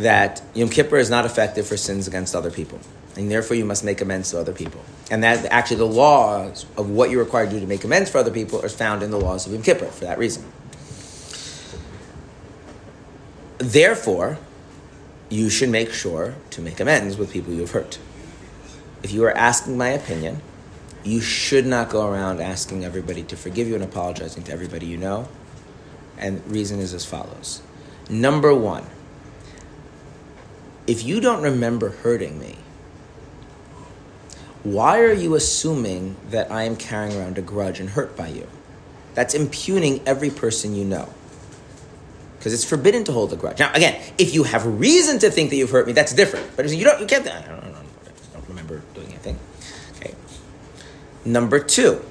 [0.00, 2.78] that Yom Kippur is not effective for sins against other people,
[3.16, 4.82] and therefore you must make amends to other people.
[5.10, 8.18] And that actually the laws of what you're required to do to make amends for
[8.18, 10.44] other people are found in the laws of Yom Kippur for that reason.
[13.58, 14.38] Therefore,
[15.28, 17.98] you should make sure to make amends with people you have hurt.
[19.02, 20.42] If you are asking my opinion,
[21.04, 24.96] you should not go around asking everybody to forgive you and apologizing to everybody you
[24.96, 25.28] know.
[26.18, 27.62] And reason is as follows.
[28.10, 28.84] Number one,
[30.90, 32.56] if you don't remember hurting me,
[34.64, 38.48] why are you assuming that I am carrying around a grudge and hurt by you?
[39.14, 41.08] That's impugning every person you know.
[42.36, 43.60] Because it's forbidden to hold a grudge.
[43.60, 46.56] Now, again, if you have reason to think that you've hurt me, that's different.
[46.56, 47.24] But you don't, you can't.
[47.24, 49.38] I don't, I don't, I don't remember doing anything.
[49.96, 50.12] Okay.
[51.24, 52.04] Number two,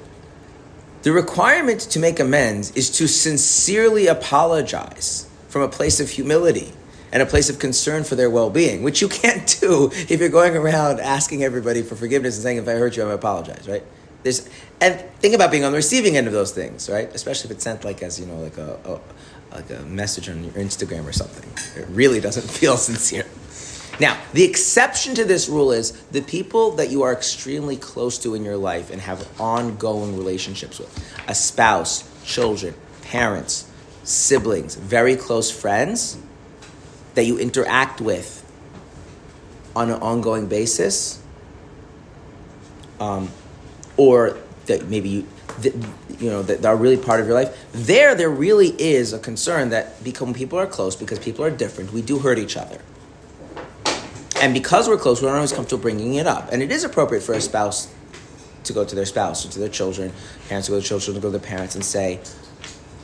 [1.02, 6.72] the requirement to make amends is to sincerely apologize from a place of humility
[7.12, 10.56] and a place of concern for their well-being, which you can't do if you're going
[10.56, 13.84] around asking everybody for forgiveness and saying, "If I hurt you, I apologize." Right?
[14.24, 14.50] There's,
[14.82, 17.10] and think about being on the receiving end of those things, right?
[17.16, 20.44] Especially if it's sent like as you know, like a, a like a message on
[20.44, 21.50] your Instagram or something.
[21.82, 23.26] It really doesn't feel sincere.
[24.00, 28.34] Now, the exception to this rule is the people that you are extremely close to
[28.34, 33.70] in your life and have ongoing relationships with a spouse, children, parents,
[34.04, 36.18] siblings, very close friends
[37.20, 38.50] that you interact with
[39.76, 41.22] on an ongoing basis,
[43.02, 43.30] um,
[43.98, 45.28] or that maybe you,
[45.60, 45.74] that,
[46.18, 47.54] you know, that are really part of your life.
[47.74, 51.92] There, there really is a concern that because people are close, because people are different,
[51.92, 52.80] we do hurt each other.
[54.42, 56.54] And because we're close, we don't always comfortable bringing it up.
[56.54, 57.94] And it is appropriate for a spouse
[58.64, 60.14] to go to their spouse or to their children,
[60.48, 62.22] parents to go to children, to go to their parents and say,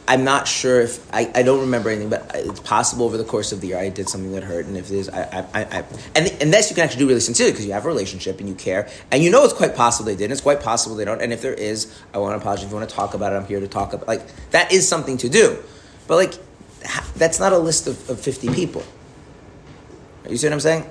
[0.08, 3.51] I'm not sure if I, I don't remember anything, but it's possible over the course
[3.51, 5.86] of the year I did something that hurt, and if it is, I, I, I,
[6.16, 8.53] and this you can actually do really sincerely because you have a relationship and you
[8.53, 11.34] care, and you know it's quite possible they did, it's quite possible they don't, and
[11.34, 12.66] if there is, I want to apologize.
[12.66, 14.08] If you want to talk about it, I'm here to talk about.
[14.08, 15.58] Like that is something to do,
[16.08, 16.34] but like
[17.16, 18.84] that's not a list of, of 50 people.
[20.30, 20.89] You see what I'm saying?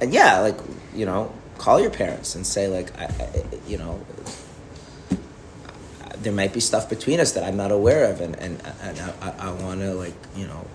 [0.00, 0.58] And yeah, like
[0.94, 4.00] you know, call your parents and say like, I, I, you know,
[6.22, 9.12] there might be stuff between us that I'm not aware of, and and, and I,
[9.20, 10.66] I, I want to like you know,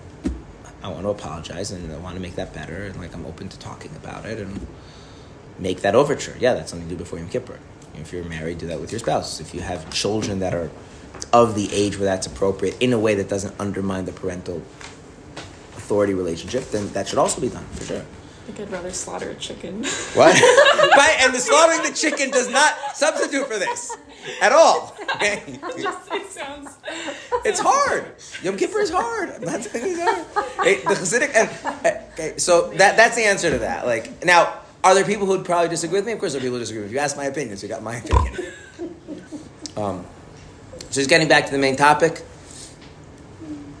[0.82, 3.48] I want to apologize and I want to make that better, and like I'm open
[3.48, 4.66] to talking about it and
[5.58, 6.36] make that overture.
[6.38, 7.58] Yeah, that's something to do before Yom Kippur.
[7.94, 9.40] If you're married, do that with your spouse.
[9.40, 10.70] If you have children that are
[11.32, 14.62] of the age where that's appropriate in a way that doesn't undermine the parental
[15.76, 18.00] authority relationship, then that should also be done for sure.
[18.00, 19.84] I think I'd rather slaughter a chicken.
[20.14, 20.34] What?
[20.96, 21.16] right?
[21.20, 23.96] And the slaughtering the chicken does not substitute for this.
[24.42, 24.96] at all.
[25.16, 25.42] Okay?
[25.78, 26.76] Just, it sounds.
[27.44, 28.06] It's hard.
[28.44, 29.30] Yom Kippur is hard.
[29.30, 30.46] I'm not saying it's hard.
[30.64, 31.50] Hey, the Hasidic and
[32.12, 33.84] okay, so that that's the answer to that.
[33.84, 36.12] Like now, are there people who'd probably disagree with me?
[36.12, 36.94] Of course, there are people who disagree with me.
[36.96, 38.52] If you ask my opinion, so you got my opinion.
[39.76, 40.06] Um,
[40.90, 42.22] so just getting back to the main topic.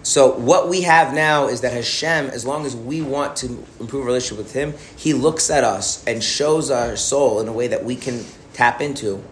[0.02, 3.46] So what we have now is that Hashem, as long as we want to
[3.78, 7.52] improve our relationship with Him, He looks at us and shows our soul in a
[7.52, 9.22] way that we can tap into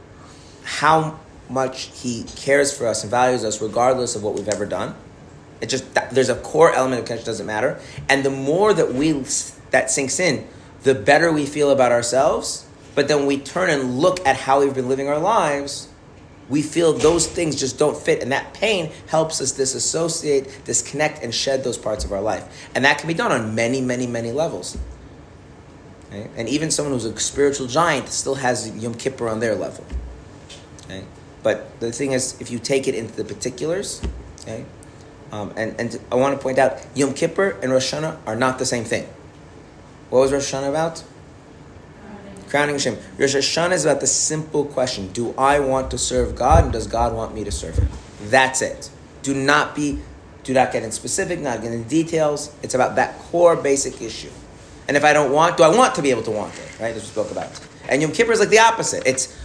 [0.79, 1.19] how
[1.49, 4.95] much He cares for us and values us, regardless of what we've ever done.
[5.61, 9.13] It just there's a core element of connection doesn't matter, and the more that we
[9.71, 10.47] that sinks in,
[10.83, 12.67] the better we feel about ourselves.
[12.95, 15.91] But then we turn and look at how we've been living our lives
[16.51, 21.33] we feel those things just don't fit, and that pain helps us disassociate, disconnect, and
[21.33, 22.69] shed those parts of our life.
[22.75, 24.77] And that can be done on many, many, many levels.
[26.09, 26.29] Okay?
[26.37, 29.87] And even someone who's a spiritual giant still has Yom Kippur on their level.
[30.91, 31.05] Okay?
[31.43, 34.03] But the thing is, if you take it into the particulars,
[34.43, 34.65] okay,
[35.33, 38.59] um, and, and I want to point out, Yom Kippur and Rosh Hashanah are not
[38.59, 39.09] the same thing.
[40.11, 41.05] What was Rosh Hashanah about?
[42.49, 42.99] Crowning Hashem.
[43.17, 46.89] Rosh Hashanah is about the simple question: Do I want to serve God, and does
[46.89, 47.89] God want me to serve Him?
[48.25, 48.91] That's it.
[49.23, 50.01] Do not be,
[50.43, 52.53] do not get in specific, not get in details.
[52.63, 54.31] It's about that core basic issue.
[54.89, 56.81] And if I don't want, do I want to be able to want it?
[56.81, 56.93] Right?
[56.93, 57.49] This we spoke about.
[57.89, 59.07] And Yom Kippur is like the opposite.
[59.07, 59.40] It's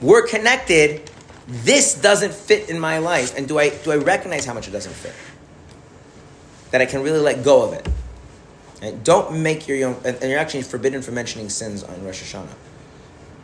[0.00, 1.10] we're connected.
[1.46, 4.70] This doesn't fit in my life, and do I do I recognize how much it
[4.70, 5.14] doesn't fit?
[6.70, 7.88] That I can really let go of it.
[8.82, 9.02] Right?
[9.02, 12.54] Don't make your Yom, and, and you're actually forbidden from mentioning sins on Rosh Hashanah.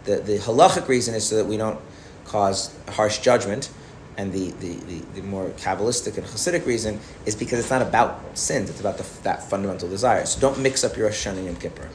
[0.05, 1.81] The, the halachic reason is so that we don't
[2.27, 3.71] cause harsh judgment,
[4.17, 8.37] and the, the, the, the more Kabbalistic and Hasidic reason is because it's not about
[8.37, 10.27] sins, it's about the, that fundamental desire.
[10.27, 11.89] So don't mix up your Rosh Hashanah and Yom Kippur.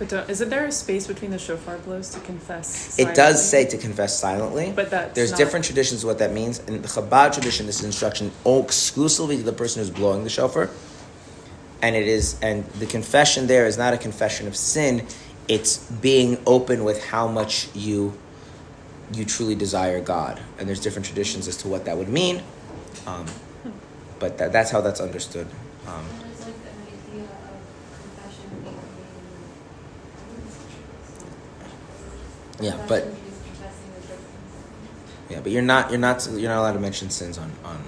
[0.00, 2.98] But don't, isn't there a space between the shofar blows to confess?
[2.98, 6.32] It does say to confess silently, But that's there's not- different traditions of what that
[6.32, 6.58] means.
[6.60, 10.70] In the Chabad tradition, this is instruction exclusively to the person who's blowing the shofar,
[11.82, 15.06] and it is and the confession there is not a confession of sin;
[15.48, 18.14] it's being open with how much you
[19.12, 20.40] you truly desire God.
[20.58, 22.42] And there's different traditions as to what that would mean,
[23.06, 23.26] um,
[24.18, 25.46] but that, that's how that's understood.
[25.86, 25.92] Um,
[26.22, 27.60] And it's like an idea of
[28.00, 28.78] confession being
[32.60, 35.30] yeah, but confession is confessing the difference.
[35.30, 37.82] Yeah, but you're not you're not you're not allowed to mention sins on on.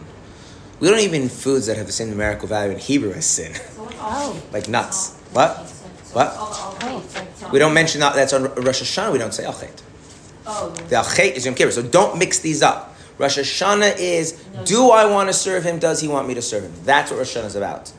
[0.81, 3.53] We don't even foods that have the same numerical value in Hebrew as sin,
[4.01, 4.41] Oh.
[4.53, 5.13] like nuts.
[5.33, 5.57] What?
[6.13, 6.29] What?
[6.37, 8.15] all- all dates, like, so- We don't mention that.
[8.15, 9.13] That's on Rosh Hashanah.
[9.13, 9.81] We don't say al chet.
[10.47, 11.71] Oh, The al chet is Yom Kippur.
[11.71, 12.97] So don't mix these up.
[13.19, 14.33] Rosh Hashanah is
[14.65, 15.79] do I want to serve him?
[15.79, 16.73] Does he want me to serve him?
[16.85, 17.93] That's what Rosh Hashanah is about.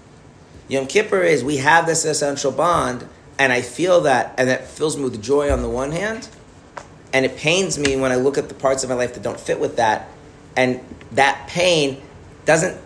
[0.67, 3.07] Yom Kippur is we have this essential bond,
[3.39, 6.27] and I feel that, and that fills me with joy on the one hand,
[7.13, 9.39] and it pains me when I look at the parts of my life that don't
[9.39, 10.09] fit with that,
[10.57, 12.01] and that pain
[12.45, 12.79] doesn't.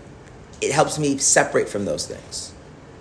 [0.61, 2.53] It helps me separate from those things.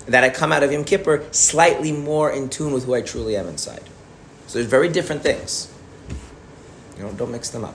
[0.07, 3.37] That I come out of Yom Kippur slightly more in tune with who I truly
[3.37, 3.83] am inside.
[4.47, 5.73] So there's very different things.
[6.97, 7.75] You know, don't mix them up.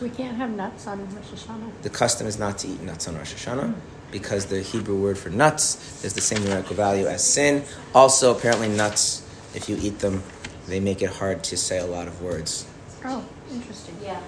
[0.00, 1.82] We can't have nuts on Rosh Hashanah.
[1.82, 3.74] The custom is not to eat nuts on Rosh Hashanah
[4.10, 7.64] because the Hebrew word for nuts is the same numerical value as sin.
[7.94, 9.22] Also, apparently, nuts,
[9.54, 10.22] if you eat them,
[10.66, 12.66] they make it hard to say a lot of words.
[13.04, 13.96] Oh, interesting.
[14.02, 14.20] Yeah.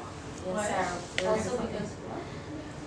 [0.46, 1.96] Yes, Also because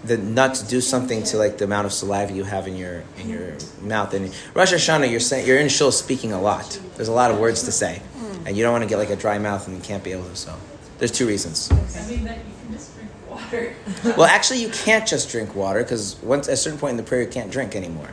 [0.05, 3.29] The nuts do something to like the amount of saliva you have in your in
[3.29, 4.13] your mouth.
[4.13, 6.79] And Rosh Hashanah, you're saying you're in shul speaking a lot.
[6.95, 8.47] There's a lot of words to say, hmm.
[8.47, 10.29] and you don't want to get like a dry mouth and you can't be able
[10.29, 10.35] to.
[10.35, 10.55] So,
[10.99, 11.69] there's two reasons.
[11.71, 11.75] I
[12.07, 13.73] mean that you can just drink water.
[14.17, 17.03] Well, actually, you can't just drink water because once at a certain point in the
[17.03, 18.11] prayer, you can't drink anymore.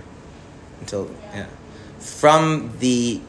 [0.80, 1.46] Until yeah,
[1.98, 3.20] from the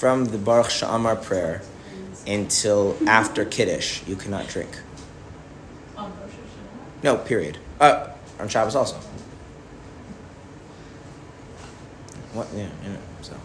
[0.00, 1.60] from the Baruch She'amar prayer
[2.26, 4.70] until after Kiddush, you cannot drink.
[5.94, 7.04] On Rosh Hashanah.
[7.04, 7.58] No, period.
[7.78, 8.96] Uh, on Shabbos also.
[12.32, 12.48] What?
[12.56, 12.70] Yeah.
[13.20, 13.36] So,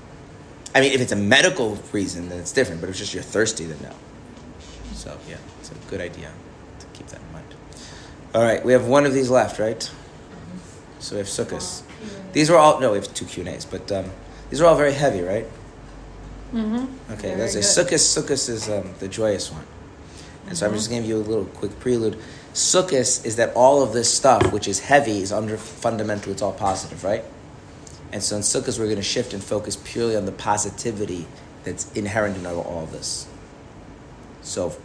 [0.73, 2.79] I mean, if it's a medical reason, then it's different.
[2.79, 3.91] But if it's just you're thirsty, then no.
[4.93, 6.31] So yeah, it's a good idea
[6.79, 7.53] to keep that in mind.
[8.33, 9.91] All right, we have one of these left, right?
[10.99, 11.81] So we have Sukkot.
[12.31, 14.09] These are all no, we have two Q and A's, but um,
[14.49, 15.45] these are all very heavy, right?
[16.55, 17.11] Mm-hmm.
[17.13, 17.89] Okay, Very that's a good.
[17.89, 18.23] Sukkot.
[18.23, 19.65] Sukkot is um, the joyous one,
[20.47, 22.17] and so I'm just giving you a little quick prelude.
[22.53, 26.31] Sukkot is that all of this stuff, which is heavy, is under fundamental.
[26.31, 27.25] It's all positive, right?
[28.13, 31.27] And so in Sukkot, we're going to shift and focus purely on the positivity
[31.65, 33.27] that's inherent in all all of this.
[34.41, 34.77] So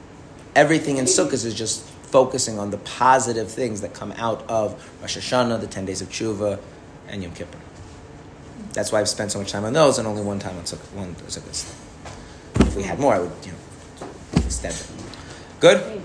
[0.57, 5.17] everything in Sukkot is just focusing on the positive things that come out of Rosh
[5.17, 6.59] Hashanah, the ten days of Tshuva,
[7.07, 7.59] and Yom Kippur.
[8.73, 10.93] That's why I've spent so much time on those and only one time on Sukkot.
[10.95, 11.75] One Sukkot.
[12.61, 14.75] If we had more, I would, you know, instead.
[15.59, 16.03] Good.